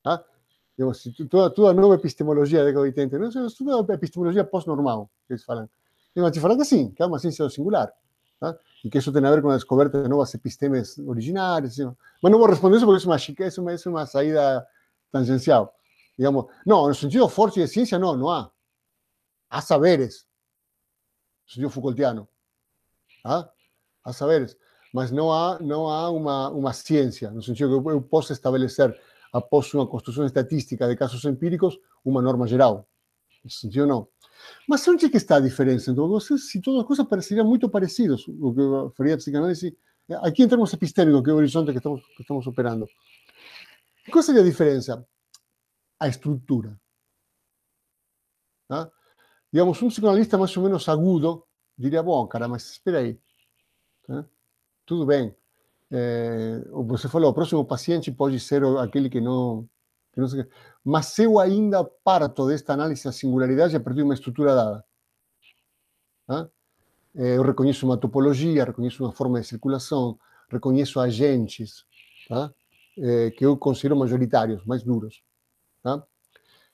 [0.02, 0.26] Tá?
[0.76, 4.44] Digamos, toda, toda a nova epistemologia da década de 80 e 90, toda a epistemologia
[4.44, 5.70] pós-normal, que eles falam.
[6.16, 7.92] E vão te falar que sim, que é uma ciência do singular.
[8.40, 8.58] Tá?
[8.84, 11.74] E que isso tem a ver com a descoberta de novas epistemes originárias.
[11.74, 11.96] Assim.
[12.22, 14.68] Mas não vou responder isso porque é uma, é uma, é uma saída
[15.12, 15.76] tangencial.
[16.18, 18.50] Digamos, não, no sentido forte de ciência, não, não há.
[19.50, 20.26] Há saberes.
[21.46, 22.28] No sentido Foucaultiano.
[23.24, 23.50] ¿ah?
[24.04, 24.58] Há saberes.
[24.94, 28.98] Mas não há, não há uma, uma ciência, no sentido que eu posso estabelecer,
[29.34, 32.88] após uma construção estatística de casos empíricos, uma norma geral.
[33.44, 34.08] Nesse sentido, não.
[34.68, 35.92] Mas onde é que está a diferença?
[35.92, 39.78] Então, se todas as coisas pareceriam muito parecidas, o que faria a psicanálise,
[40.22, 42.88] aqui em termos epistêmicos, que é o horizonte que estamos, que estamos operando.
[44.12, 45.08] Qual seria a diferença?
[46.00, 46.80] A estrutura.
[48.68, 48.92] Tá?
[49.52, 51.46] Digamos, um psicanalista mais ou menos agudo
[51.78, 53.20] diria, bom, cara, mas espera aí.
[54.08, 54.26] Tá?
[54.86, 55.36] Tudo bem.
[55.92, 59.68] É, você falou, o próximo paciente pode ser aquele que não
[60.16, 60.48] que não sei
[60.84, 64.86] Mas eu ainda parto desta análise da singularidade a partir de uma estrutura dada.
[66.26, 66.50] Tá?
[67.14, 70.18] Eu reconheço uma topologia, reconheço uma forma de circulação,
[70.50, 71.86] reconheço agentes
[72.28, 72.52] tá?
[73.38, 75.22] que eu considero majoritários, mais duros.
[75.84, 76.02] Tá?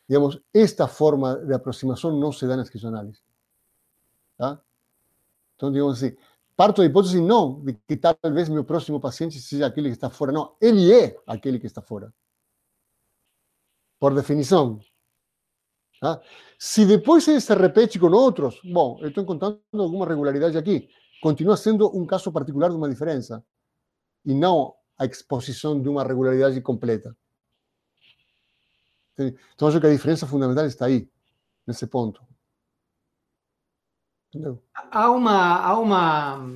[0.08, 3.22] Digamos, esta forma de aproximação não se dá na esquizoanálise.
[4.38, 4.62] Tá?
[5.56, 6.16] Então, digamos assim,
[6.56, 10.32] parto da hipótese não de que talvez meu próximo paciente seja aquele que está fora.
[10.32, 12.14] Não, ele é aquele que está fora
[14.02, 14.80] por definição.
[16.02, 16.20] Tá?
[16.58, 20.90] Se depois ele se repete com outros, bom, eu estou encontrando alguma regularidade aqui.
[21.22, 23.46] Continua sendo um caso particular de uma diferença
[24.26, 27.16] e não a exposição de uma regularidade completa.
[29.20, 31.08] Então, acho que a diferença fundamental está aí,
[31.68, 32.26] nesse ponto.
[34.30, 34.64] Entendeu?
[34.74, 36.48] Há uma, há uma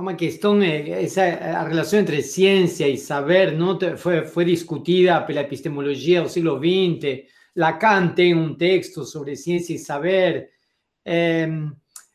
[0.00, 6.22] uma questão, essa, a relação entre ciência e saber não foi, foi discutida pela epistemologia
[6.22, 7.24] do século XX.
[7.56, 10.50] Lacan tem um texto sobre ciência e saber.
[11.04, 11.48] É,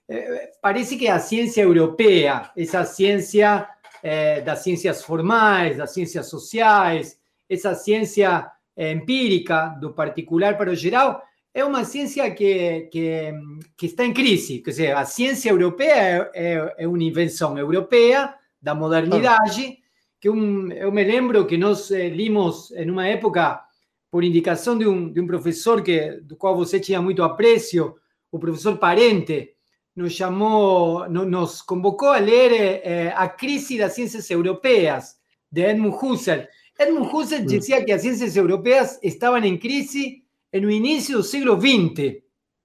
[0.09, 3.67] é, parece que a ciência europeia, essa ciência
[4.01, 7.17] é, das ciências formais, das ciências sociais,
[7.49, 11.21] essa ciência empírica do particular para o geral,
[11.53, 13.31] é uma ciência que, que,
[13.77, 14.59] que, está em crise.
[14.59, 19.77] Quer dizer, a ciência europeia é, é, é uma invenção europeia da modernidade,
[20.19, 23.61] que um, eu me lembro que nós eh, limos em uma época,
[24.09, 27.95] por indicação de um, de um professor que, do qual você tinha muito apreço,
[28.31, 29.53] o professor Parente,
[29.95, 35.17] nos chamou, no, nos convocou a ler eh, A Crise das Ciências Europeias,
[35.51, 36.47] de Edmund Husserl.
[36.79, 40.22] Edmund Husserl decía que las ciencias europeas estaban en crisis
[40.53, 42.23] en el inicio del siglo XX,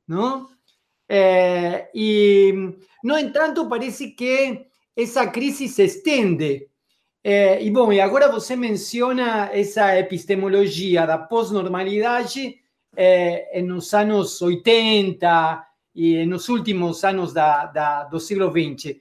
[0.09, 0.51] ¿no?
[1.09, 2.53] Eh, y
[3.03, 6.71] no en tanto parece que esa crisis se extiende.
[7.25, 12.61] Eh, y bueno, y ahora usted menciona esa epistemología da pós-normalidade
[12.95, 18.87] eh, en los años 80 y en los últimos años da, da, do siglo XX.
[18.87, 19.01] Eh,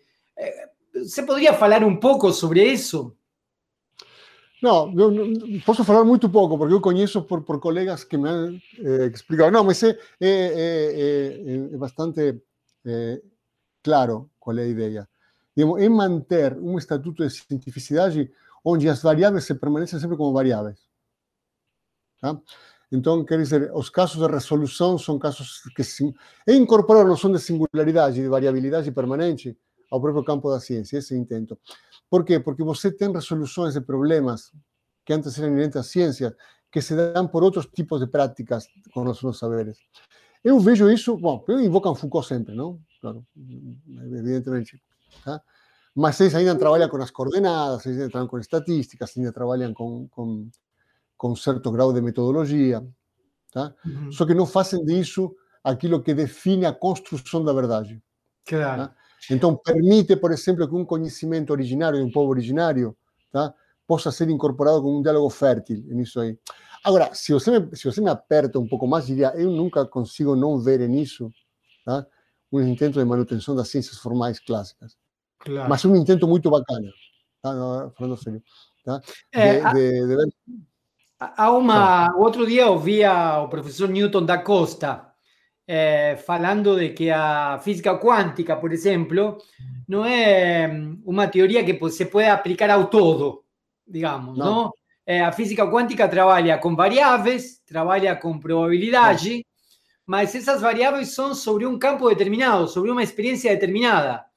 [1.05, 3.16] ¿Se podría hablar un poco sobre eso?
[4.61, 4.91] Não,
[5.65, 9.51] posso falar muito pouco, porque eu conheço por, por colegas que me han eh, explicado.
[9.51, 12.41] Não, mas é, é, é, é bastante
[12.85, 13.21] eh,
[13.83, 15.07] claro qual é a ideia.
[15.55, 18.31] Digamos, é manter um estatuto de cientificidade
[18.63, 20.79] onde as variáveis se permanecem sempre como variáveis.
[22.19, 22.39] Tá?
[22.91, 25.83] Então, quer dizer, os casos de resolução são casos que
[26.47, 29.57] é incorporar a noção de singularidade, de variabilidade permanente
[29.91, 31.57] ao próprio campo da ciência, esse intento.
[32.09, 32.39] Por quê?
[32.39, 34.51] Porque você tem resoluções de problemas
[35.05, 36.35] que antes eram inerentes à ciência,
[36.71, 39.77] que se dão por outros tipos de práticas com os nossos saberes.
[40.43, 42.79] Eu vejo isso, bom, eu invoco Foucault sempre, não?
[43.01, 43.25] Claro,
[44.13, 44.81] evidentemente.
[45.23, 45.41] Tá?
[45.95, 50.07] Mas eles ainda trabalham com as coordenadas, eles ainda trabalham com estatísticas, ainda trabalham com,
[50.09, 50.49] com,
[51.17, 52.85] com certo grau de metodologia.
[53.51, 53.73] Tá?
[53.85, 54.11] Uhum.
[54.11, 58.01] Só que não fazem disso aquilo que define a construção da verdade.
[58.45, 58.87] Claro.
[58.87, 58.95] Tá?
[59.29, 62.95] Então, permite, por exemplo, que um conhecimento originário de um povo originário
[63.31, 63.53] tá,
[63.85, 66.37] possa ser incorporado com um diálogo fértil nisso aí.
[66.83, 70.35] Agora, se você, me, se você me aperta um pouco mais, diria, eu nunca consigo
[70.35, 71.31] não ver nisso
[71.85, 72.05] tá,
[72.51, 74.95] um intento de manutenção das ciências formais clássicas.
[75.39, 75.69] Claro.
[75.69, 76.89] Mas um intento muito bacana,
[77.41, 78.41] tá, falando sério.
[78.85, 79.01] Tá,
[79.33, 80.33] é, de, de.
[81.19, 82.15] Há uma...
[82.15, 85.06] Outro dia ouvia o professor Newton da Costa,
[85.69, 89.37] eh, falando de que a física cuántica, por ejemplo,
[89.87, 93.43] no es mm, una teoría que pues, se puede aplicar a todo,
[93.85, 94.73] digamos, ¿no?
[95.05, 99.43] Eh, a física cuántica trabaja con variables, trabaja con probabilidades,
[100.05, 104.31] mas esas variables son sobre un campo determinado, sobre una experiencia determinada,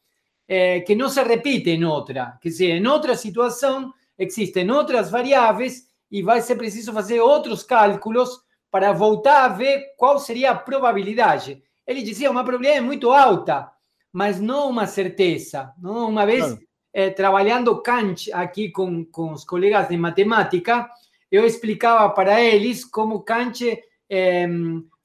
[0.48, 5.88] eh, que no se repite en otra, que si en otra situación existen otras variables
[6.08, 10.54] y va a ser preciso hacer otros cálculos para voltar a ver qual seria a
[10.54, 11.62] probabilidade.
[11.86, 13.70] Ele dizia uma probabilidade muito alta,
[14.12, 15.72] mas não uma certeza.
[15.80, 16.08] Não?
[16.08, 16.60] Uma vez, claro.
[16.92, 20.88] eh, trabalhando Kant aqui com, com os colegas de matemática,
[21.30, 23.64] eu explicava para eles como Kant
[24.08, 24.48] eh,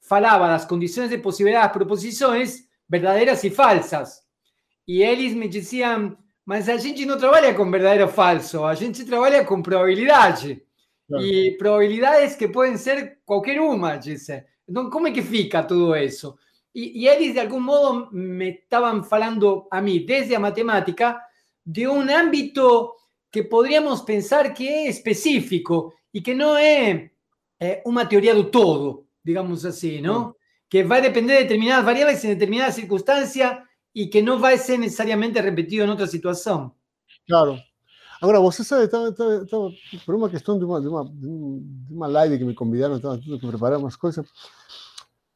[0.00, 4.20] falava das condições de possibilidade das proposições verdadeiras e falsas.
[4.86, 9.04] E eles me diziam, mas a gente não trabalha com verdadeiro ou falso, a gente
[9.04, 10.62] trabalha com probabilidade.
[11.08, 14.46] Y probabilidades que pueden ser cualquier una, dice.
[14.66, 16.38] Entonces, ¿cómo es que fica todo eso?
[16.72, 21.22] Y, y ellos de algún modo me estaban hablando a mí desde la matemática
[21.64, 22.96] de un ámbito
[23.30, 27.10] que podríamos pensar que es específico y que no es
[27.58, 30.36] eh, una teoría de todo, digamos así, ¿no?
[30.68, 33.58] Que va a depender de determinadas variables en determinadas circunstancias
[33.92, 36.72] y que no va a ser necesariamente repetido en otra situación.
[37.26, 37.58] Claro,
[38.20, 39.70] Agora, você sabe, estava, estava, estava,
[40.04, 43.38] por uma questão de uma, de, uma, de uma live que me convidaram, estava tudo
[43.38, 44.26] que preparar umas coisas.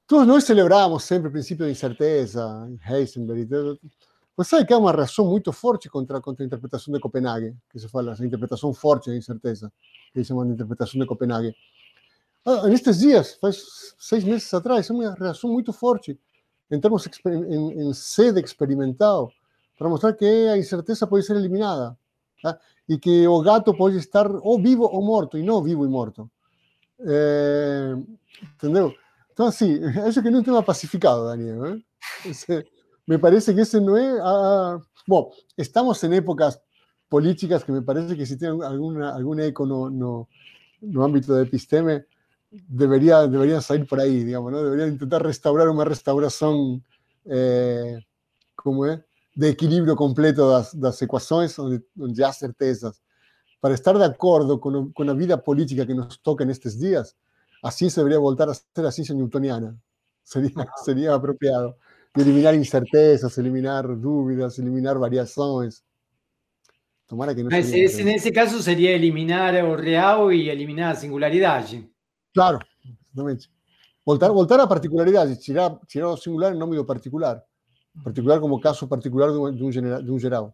[0.06, 3.78] Todos nós celebramos sempre o princípio de incerteza, Heisenberg.
[4.36, 7.78] Você sabe que há uma reação muito forte contra, contra a interpretação de Copenhague, que
[7.78, 9.70] se fala, a interpretação forte da incerteza,
[10.12, 11.54] que se chama de interpretação de Copenhague.
[12.44, 16.18] Ah, nestes dias, faz seis meses atrás, é uma reação muito forte,
[16.70, 19.30] em termos em, em sede experimental,
[19.78, 21.96] para mostrar que a incerteza pode ser eliminada.
[22.42, 22.58] Tá?
[22.90, 26.28] e que o gato pode estar ou vivo ou morto, e não vivo e morto.
[26.98, 27.94] É,
[28.54, 28.92] entendeu?
[29.32, 31.60] Então, assim, acho que não tem uma pacificado, Daniel.
[31.60, 31.80] Né?
[32.26, 32.66] Esse,
[33.06, 34.20] me parece que esse não é.
[34.20, 34.80] A...
[35.06, 36.60] Bom, estamos em épocas
[37.08, 40.28] políticas que me parece que se tem alguma, algum eco no, no,
[40.82, 42.04] no âmbito da episteme,
[42.68, 44.64] deveria, deveria sair por aí, digamos, não?
[44.64, 46.82] deveria tentar restaurar uma restauração,
[47.24, 48.00] é,
[48.56, 49.02] como é?
[49.36, 53.00] De equilíbrio completo das, das equações, onde, onde há certezas.
[53.60, 57.14] Para estar de acordo com, com a vida política que nos toca nestes dias,
[57.62, 59.76] a ciência deveria voltar a ser a ciência newtoniana.
[60.24, 60.50] Seria,
[60.84, 61.74] seria apropriado.
[62.16, 65.82] eliminar incertezas, eliminar dúvidas, eliminar variações.
[67.06, 71.88] Tomara que não Mas esse, nesse caso seria eliminar o real e eliminar a singularidade.
[72.32, 72.60] Claro,
[73.12, 73.50] exatamente.
[74.06, 77.42] Voltar, voltar à particularidade, tirar, tirar o singular em nome do particular
[78.02, 80.52] particular como caso particular de un, general, de un geral.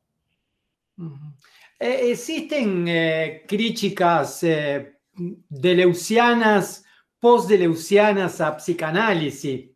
[1.78, 4.94] Eh, ¿Existen eh, críticas eh,
[5.48, 6.84] deleucianas,
[7.20, 9.70] post-deleucianas a psicanálisis,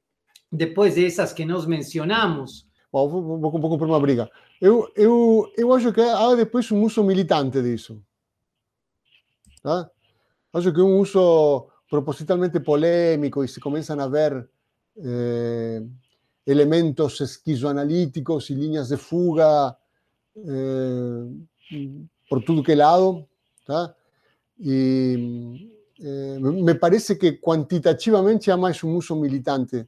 [0.50, 2.66] después de esas que nos mencionamos?
[2.92, 4.30] Bom, vou, vou, vou comprar uma briga.
[4.60, 8.02] Eu, eu, eu acho que há depois um uso militante disso.
[9.62, 9.90] Tá?
[10.52, 14.48] Acho que um uso propositalmente polêmico e se começam a ver
[16.50, 19.76] elementos esquizoanalíticos e linhas de fuga
[20.36, 21.24] eh,
[22.28, 23.26] por tudo que lado,
[23.64, 23.94] tá?
[24.58, 25.70] E
[26.00, 29.86] eh, me parece que quantitativamente há mais um uso militante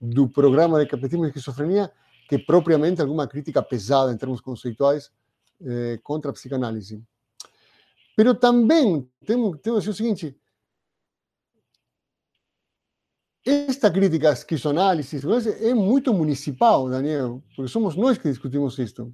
[0.00, 1.90] do programa de capitalismo e esquizofrenia
[2.28, 5.10] que propriamente alguma crítica pesada em termos conceituais
[5.60, 7.02] eh, contra a psicanálise.
[8.14, 10.36] Pero também temos, temos o seguinte,
[13.44, 15.20] esta crítica à esquizoanálise
[15.62, 19.12] é muito municipal, Daniel, porque somos nós que discutimos isto.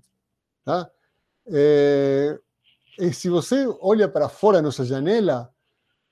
[0.64, 0.90] Tá?
[1.46, 2.38] É,
[2.98, 5.52] e se você olha para fora nossa janela,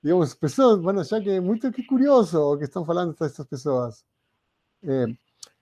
[0.01, 3.45] digamos, as pessoas vão achar que é muito que curioso o que estão falando essas
[3.47, 4.05] pessoas.
[4.83, 5.05] É,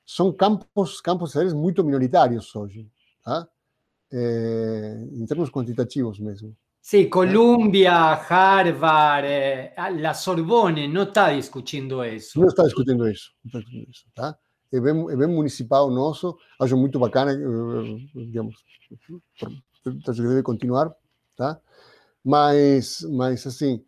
[0.05, 2.89] são campos, campos muito minoritários hoje,
[3.23, 3.47] tá?
[4.11, 6.55] É, em termos quantitativos mesmo.
[6.82, 12.39] Sí, Columbia, Harvard, eh, la Sorbonne no está discutindo isso.
[12.39, 13.32] Não está discutindo isso.
[13.43, 14.38] Não está discutindo isso tá?
[14.73, 17.36] É, bem, é bem municipal nosso, acho muito bacana,
[18.15, 18.55] digamos,
[20.07, 20.91] acho que deve continuar,
[21.36, 21.59] tá?
[22.23, 23.84] Mas, mas assim,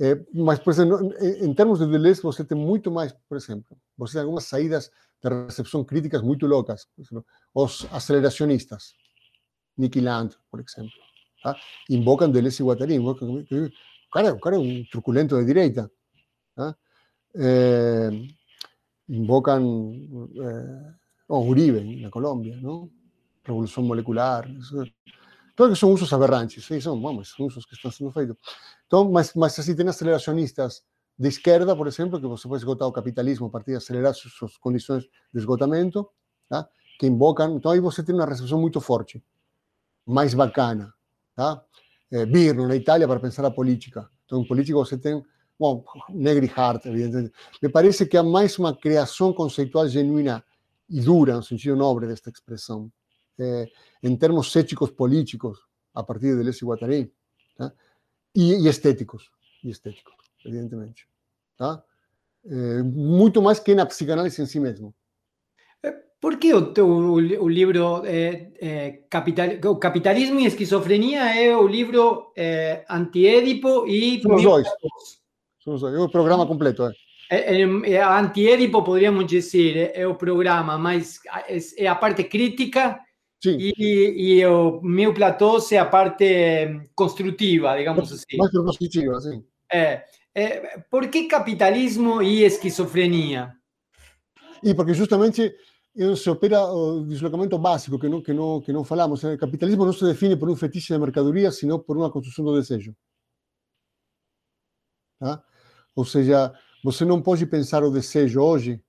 [0.00, 4.14] é, mas, por exemplo, em termos de Deleuze, você tem muito mais, por exemplo, você
[4.14, 4.90] tem algumas saídas
[5.22, 6.88] de recepção críticas muito loucas.
[6.98, 7.24] Exemplo,
[7.54, 8.94] os aceleracionistas,
[9.78, 11.03] Nicky Land, por exemplo.
[11.44, 11.56] ¿Ah?
[11.88, 13.00] invocan Deleuze y Guattari,
[14.12, 15.88] cara, cara un truculento de direita.
[16.56, 16.76] ¿ah?
[17.34, 18.28] Eh,
[19.08, 20.94] invocan eh,
[21.28, 22.90] oh, Uribe en la Colombia, ¿no?
[23.42, 24.48] Revolución molecular.
[25.54, 28.36] Todo que son usos aberrantes, son, vamos, son usos que están siendo feitos.
[28.86, 30.84] Então, mas, mas assim, tem aceleracionistas
[31.16, 34.56] de esquerda, por exemplo, que você pode esgotar o capitalismo a partir de acelerar suas,
[34.56, 36.10] condições de esgotamento,
[36.48, 36.68] tá?
[36.98, 37.56] que invocam.
[37.56, 39.22] Então, aí você tem uma recepção muito forte,
[40.04, 40.92] mais bacana.
[41.34, 41.62] Tá?
[42.10, 44.08] É, Birno, na Itália, para pensar a política.
[44.24, 45.22] Então, em política você tem,
[45.58, 47.32] bom, Negri Hart, evidentemente.
[47.62, 50.44] Me parece que há mais uma criação conceitual genuína
[50.88, 52.90] e dura, no sentido nobre desta expressão,
[53.38, 53.68] é,
[54.02, 55.58] em termos éticos políticos,
[55.92, 57.12] a partir de Deleuze e Guattari,
[57.56, 57.72] tá?
[58.34, 59.30] e, e, estéticos,
[59.62, 60.14] e estéticos,
[60.44, 61.08] evidentemente.
[61.56, 61.82] Tá?
[62.44, 64.94] É, muito mais que na psicanálise em si mesmo.
[66.24, 72.32] Por que o, o, o livro é, é, Capital, Capitalismo e Esquizofrenia é o livro
[72.34, 74.22] é, antiédipo e...
[74.22, 74.68] São os dois.
[75.62, 75.94] São os dois.
[75.94, 76.84] É o programa completo.
[76.84, 76.92] É.
[77.28, 81.20] É, é, é antiédipo, poderíamos dizer, é, o programa, mas
[81.76, 82.98] é, a parte crítica
[83.42, 83.58] Sim.
[83.60, 86.24] E, e o meu Platô é a parte
[86.94, 88.38] construtiva, digamos assim.
[88.38, 89.44] Mais propositiva, sim.
[89.70, 90.04] É,
[90.34, 93.52] é, por que capitalismo e esquizofrenia?
[94.62, 95.54] E porque justamente
[96.16, 99.22] se opera o deslocamento básico que não, que não, que não falamos.
[99.22, 102.54] O capitalismo não se define por um fetiche de mercadoria, sino por uma construção do
[102.54, 102.94] desejo.
[105.20, 105.42] Tá?
[105.94, 108.82] Ou seja, você não pode pensar o desejo hoje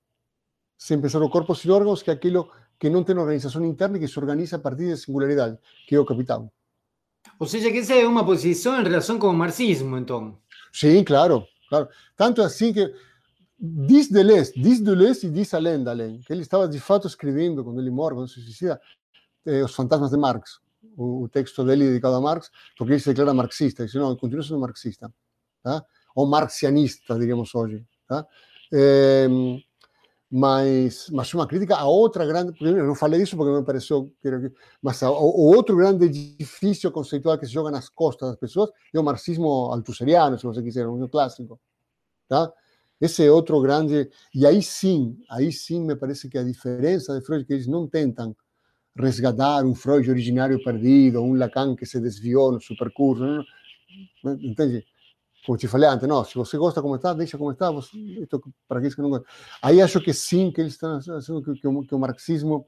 [0.76, 4.00] sem pensar o corpo e órgãos, que é aquilo que não tem organização interna e
[4.00, 6.52] que se organiza a partir de singularidade, que é o capital.
[7.38, 10.38] Ou seja, que essa é uma posição em relação com o marxismo, então.
[10.72, 11.88] Sim, claro, claro.
[12.16, 12.92] Tanto assim que
[13.58, 17.64] diz Deleuze, diz Deleuze e diz além da além, que ele estava de fato escrevendo,
[17.64, 18.80] quando ele morre, quando se suicida,
[19.46, 20.60] eh, Os Fantasmas de Marx,
[20.96, 24.42] o, o, texto dele dedicado a Marx, porque ele se declara marxista, diz, não, continua
[24.42, 25.12] sendo marxista,
[25.62, 25.84] tá?
[26.14, 27.84] ou marxianista, diríamos hoje.
[28.08, 28.26] Tá?
[30.28, 34.12] Mas, mas uma crítica a outra grande, eu não falei disso porque não me pareceu,
[34.82, 39.04] mas o outro grande edifício conceitual que se joga nas costas das pessoas é o
[39.04, 41.60] marxismo altuseriano, se você quiser, um clássico.
[42.28, 42.52] Tá?
[43.00, 44.10] Esse é outro grande.
[44.34, 47.66] E aí sim, aí sim me parece que a diferença de Freud é que eles
[47.66, 48.34] não tentam
[48.96, 53.22] resgatar um Freud originário perdido, um Lacan que se desviou no seu percurso.
[53.22, 53.44] Não,
[54.24, 54.84] não, entende?
[55.44, 57.70] Como te falei antes, não, se você gosta como está, deixa como está.
[57.70, 57.96] Você,
[58.66, 59.30] para aqueles que não gostam.
[59.62, 62.66] Aí acho que sim, que eles estão achando que, que, o, que o marxismo.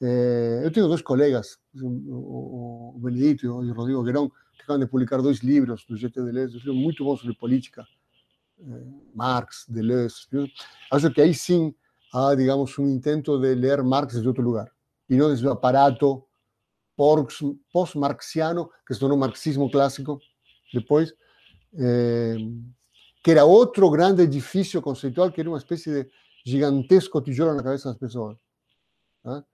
[0.00, 4.86] Eh, eu tenho dois colegas, o, o Benedito e o Rodrigo Guerão, que acabam de
[4.86, 7.86] publicar dois livros do GT Deleuze, muito bons sobre política
[9.14, 10.26] Marx, Deleuze.
[10.90, 11.74] Acho que aí sim
[12.12, 14.70] há, digamos, um intento de ler Marx desde outro lugar,
[15.08, 16.24] e não desde o aparato
[17.72, 20.18] pós-marxiano, que se tornou marxismo clássico
[20.72, 21.14] depois,
[21.74, 22.36] eh,
[23.22, 26.10] que era outro grande edifício conceitual, que era uma espécie de
[26.44, 28.38] gigantesco tijolo na cabeça das pessoas.
[29.22, 29.44] Tá?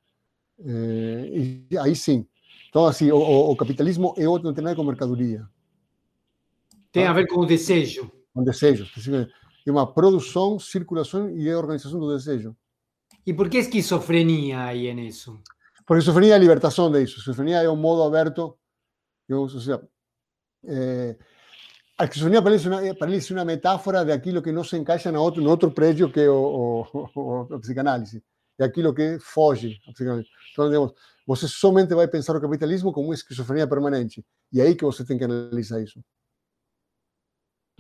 [0.61, 2.27] Eh, e aí sim.
[2.69, 5.47] Então, assim, o, o, capitalismo é outro, não tem nada com mercadoria.
[6.93, 8.93] Tem a ver com o desejo com desejos.
[9.67, 12.57] É uma produção, circulação e organização do desejo.
[13.25, 15.41] E por que esquizofrenia aí nisso?
[15.87, 17.19] Porque esquizofrenia é a libertação disso.
[17.19, 18.57] Esquizofrenia é um modo aberto,
[19.31, 19.81] ou seja,
[20.65, 21.17] é,
[21.99, 25.51] A esquizofrenia parece uma, parece uma metáfora daquilo que não se encaixa no outro, no
[25.51, 28.25] outro prédio que é o, o, o, a psicanálise,
[28.59, 30.29] é aquilo que foge à psicanálise.
[30.53, 30.93] Então, digamos,
[31.27, 34.25] você somente vai pensar o capitalismo como uma esquizofrenia permanente.
[34.53, 36.03] E é aí que você tem que analisar isso.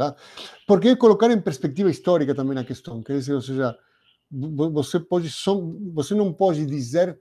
[0.02, 0.16] Tá?
[0.66, 3.00] Porque colocar em perspectiva histórica também a questão.
[3.04, 3.78] Quer dizer, ou seja,
[4.28, 5.30] você, pode,
[5.94, 7.16] você não pode dizer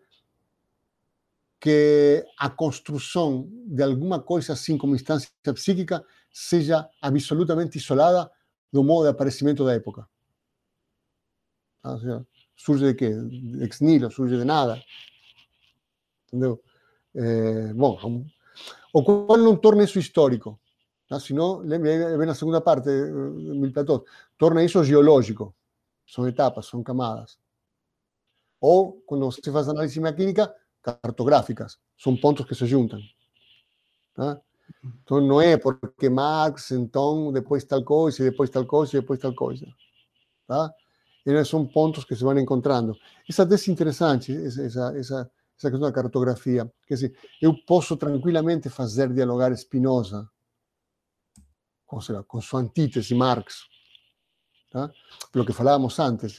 [1.59, 6.03] que a construção de alguma coisa assim como instância psíquica
[6.33, 8.31] seja absolutamente isolada
[8.73, 10.09] do modo de aparecimento da época.
[11.83, 11.99] Tá?
[11.99, 12.25] Seja,
[12.55, 13.11] surge de quê?
[13.61, 14.81] Ex nihilo, surge de nada.
[16.27, 16.59] Entendeu?
[17.13, 18.25] É, bom,
[18.91, 20.59] o qual não torna isso histórico.
[21.11, 21.19] Tá?
[21.19, 24.03] Senão, vem na segunda parte, eh, Mil Platós,
[24.37, 25.53] torna isso geológico.
[26.07, 27.37] São etapas, são camadas.
[28.61, 31.77] Ou, quando você faz análise mecânica, cartográficas.
[31.97, 33.01] São pontos que se juntam.
[34.13, 34.39] Tá?
[35.03, 39.67] Então, não é porque Marx, então, depois tal coisa, depois tal coisa, depois tal coisa.
[40.47, 40.73] Tá?
[41.45, 42.95] São pontos que se vão encontrando.
[43.27, 45.31] Essa tese interessante, essa, essa, essa
[45.69, 46.71] questão da cartografia.
[46.87, 50.30] Quer dizer, eu posso tranquilamente fazer dialogar Spinoza
[51.91, 53.65] com, lá, com sua antítese Marx.
[54.69, 54.89] Tá?
[55.33, 56.37] Pelo que falávamos antes,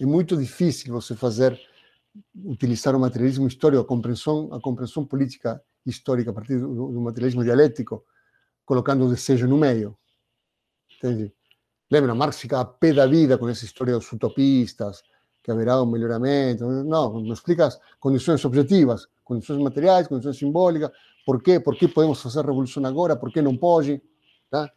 [0.00, 1.60] é muito difícil você fazer
[2.42, 8.02] utilizar o materialismo histórico, a compreensão, a compreensão política histórica a partir do, materialismo dialético,
[8.64, 9.94] colocando o desejo no meio.
[10.96, 11.34] Entende?
[11.90, 15.02] Lembra, Marx ficava pé da vida com essa história dos utopistas,
[15.42, 16.64] que haverá um melhoramento.
[16.64, 20.90] Não, não explica as condições objetivas, condições materiais, condições simbólicas,
[21.26, 24.00] por quê, por que podemos fazer revolução agora, por que não pode.
[24.54, 24.70] Tá?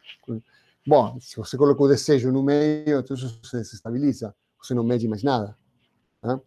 [0.84, 5.06] Bom, se você coloca o desejo no meio, então isso se desestabiliza, você não mede
[5.06, 5.56] mais nada.
[6.20, 6.40] Tá?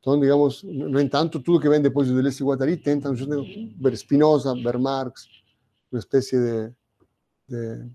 [0.00, 4.52] Então, digamos, no entanto, tudo que vem depois do Deleuze e Guattari tenta ver Spinoza,
[4.54, 5.28] ver Marx,
[5.92, 6.74] uma espécie de,
[7.48, 7.90] de...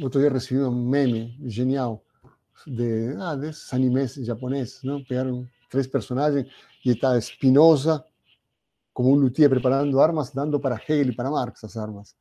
[0.00, 2.04] Outro dia recebi um meme genial
[2.68, 5.02] de, ah, desses animes japoneses, não?
[5.02, 6.46] Pegaram três personagens
[6.84, 8.04] e está Spinoza
[8.92, 12.14] como um luthier preparando armas, dando para Hegel e para Marx as armas.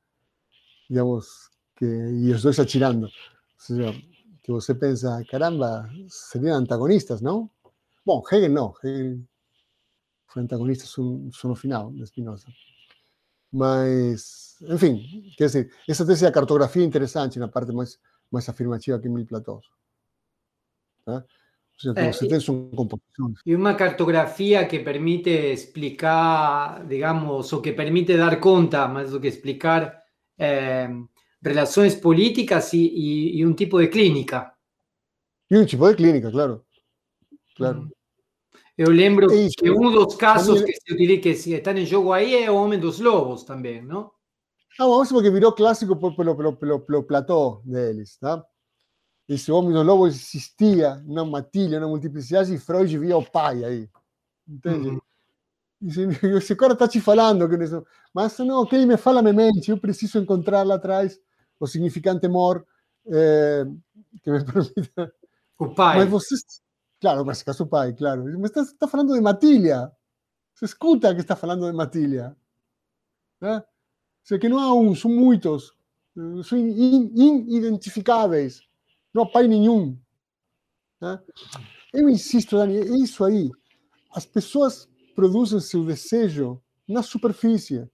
[0.90, 3.06] Digamos, que, e os dois atirando.
[3.06, 3.12] Ou
[3.58, 3.94] seja,
[4.42, 7.50] que você pensa, caramba, seriam antagonistas, não?
[8.06, 9.20] Bom, Hegel não, Hegel
[10.34, 12.48] foi antagonista só, no final de Spinoza.
[13.52, 18.00] Mas, enfim, quer dizer, essa tese da cartografia é interessante na parte mais,
[18.32, 19.64] mais afirmativa que Mil Platós.
[21.06, 21.24] Tá?
[21.78, 23.40] Seja, é, você tem são composições.
[23.46, 29.28] E uma cartografia que permite explicar, digamos, ou que permite dar conta, mais do que
[29.28, 30.03] explicar,
[30.44, 30.90] é,
[31.42, 34.54] relações políticas e, e, e, um tipo de clínica.
[35.50, 36.66] E um tipo de clínica, claro.
[37.56, 37.90] Claro.
[38.78, 42.36] Eu lembro é que um dos casos que se utiliza, que estão em jogo aí
[42.36, 44.12] é o Homem dos Lobos também, não?
[44.80, 48.44] Ah, vamos porque virou clássico pelo, pelo, pelo, pelo platô deles, tá?
[49.30, 53.90] Esse Homem dos Lobos existia na matilha, na multiplicidade, e Freud via o pai aí.
[54.48, 54.90] Entende?
[54.90, 55.00] Uhum.
[56.38, 59.72] Esse cara está te falando, que isso, mas não, que ele me fala, me mente,
[59.72, 61.20] eu preciso encontrar lá atrás
[61.60, 62.66] o significante mor
[63.08, 63.66] é,
[64.22, 65.14] que me permita.
[65.60, 66.00] O pai.
[66.00, 66.36] Mas você,
[67.04, 68.24] Claro, mas caso pai, claro.
[68.40, 69.92] Mas está, está falando de matilha.
[70.56, 72.34] Se escuta que está falando de matilha.
[73.42, 73.58] Né?
[73.58, 73.64] O
[74.24, 75.76] seja, que não há um, são muitos.
[76.46, 78.62] São inidentificáveis.
[79.14, 80.00] Não há pai nenhum.
[81.02, 81.20] Né?
[81.94, 83.52] Eu insisto, Dani, é isso aí.
[84.16, 87.90] As pessoas produzem seu desejo na superfície.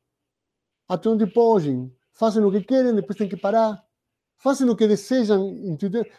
[0.87, 1.93] Até onde podem.
[2.11, 3.83] Fazem o que querem, depois tem que parar.
[4.37, 5.53] Fazem o que desejam,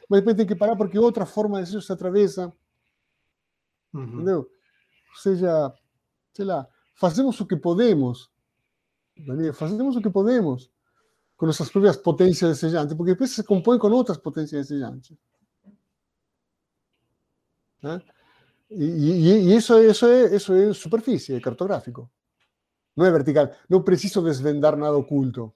[0.09, 2.53] mas depois tem que parar porque outra forma de desejo se atravessa.
[3.93, 4.05] Uhum.
[4.05, 4.39] Entendeu?
[5.11, 5.75] Ou seja,
[6.33, 8.31] sei lá, fazemos o que podemos,
[9.55, 10.71] fazemos o que podemos
[11.37, 15.17] com nossas próprias potências desejantes, porque depois se compõe com outras potências desejantes.
[17.83, 18.01] Né?
[18.71, 22.11] E, e, e, isso, isso, é, isso é superfície, é cartográfico.
[22.97, 23.51] Não é vertical.
[23.69, 25.53] Não preciso desvendar nada oculto.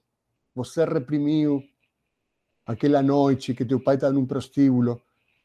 [0.53, 1.63] Você reprimiu
[2.65, 5.01] aquela noite que teu pai estava num prostíbulo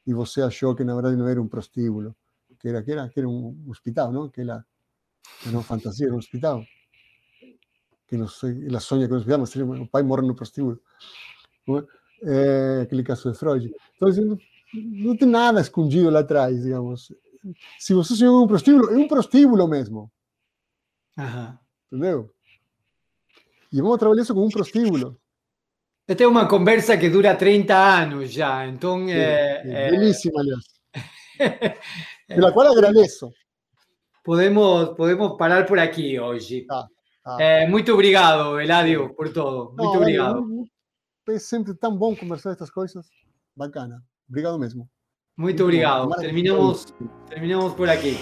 [0.07, 2.15] e você achou que na verdade não era um prostíbulo
[2.61, 4.31] que era, que era, que era un hospital, ¿no?
[4.31, 4.65] Que era,
[5.47, 6.69] una fantasía, era un hospital.
[8.07, 10.81] Que non sei, la sogna che un ospital, ma o pai morre no prostíbulo.
[12.23, 13.73] É, aquele caso de Freud.
[13.97, 14.39] Então, não,
[14.75, 17.15] não, tem nada escondido lá atrás, digamos.
[17.79, 20.11] Se você sonhou um prostíbulo, é um prostíbulo mesmo.
[21.19, 21.59] Uhum.
[21.91, 22.31] Entendeu?
[23.73, 25.21] E vamos trabalhar isso com um prostíbulo.
[26.07, 29.09] Esta é uma conversa que dura 30 anos já, então...
[29.09, 29.91] É, é, é...
[29.91, 30.65] Belíssima, aliás.
[32.29, 33.33] De la cual agradezco.
[34.25, 36.67] Podemos, podemos parar por aquí hoy.
[36.69, 36.89] Ah,
[37.23, 37.37] Tá.
[37.39, 39.67] É, muito obrigado, Eladio, por tudo.
[39.67, 40.65] Muito Não, obrigado.
[41.29, 43.07] É sempre tão bom conversar essas coisas.
[43.55, 44.03] Bacana.
[44.29, 44.89] Obrigado mesmo.
[45.37, 46.11] Muito obrigado.
[46.17, 46.95] Terminamos,
[47.29, 48.17] terminamos por aqui.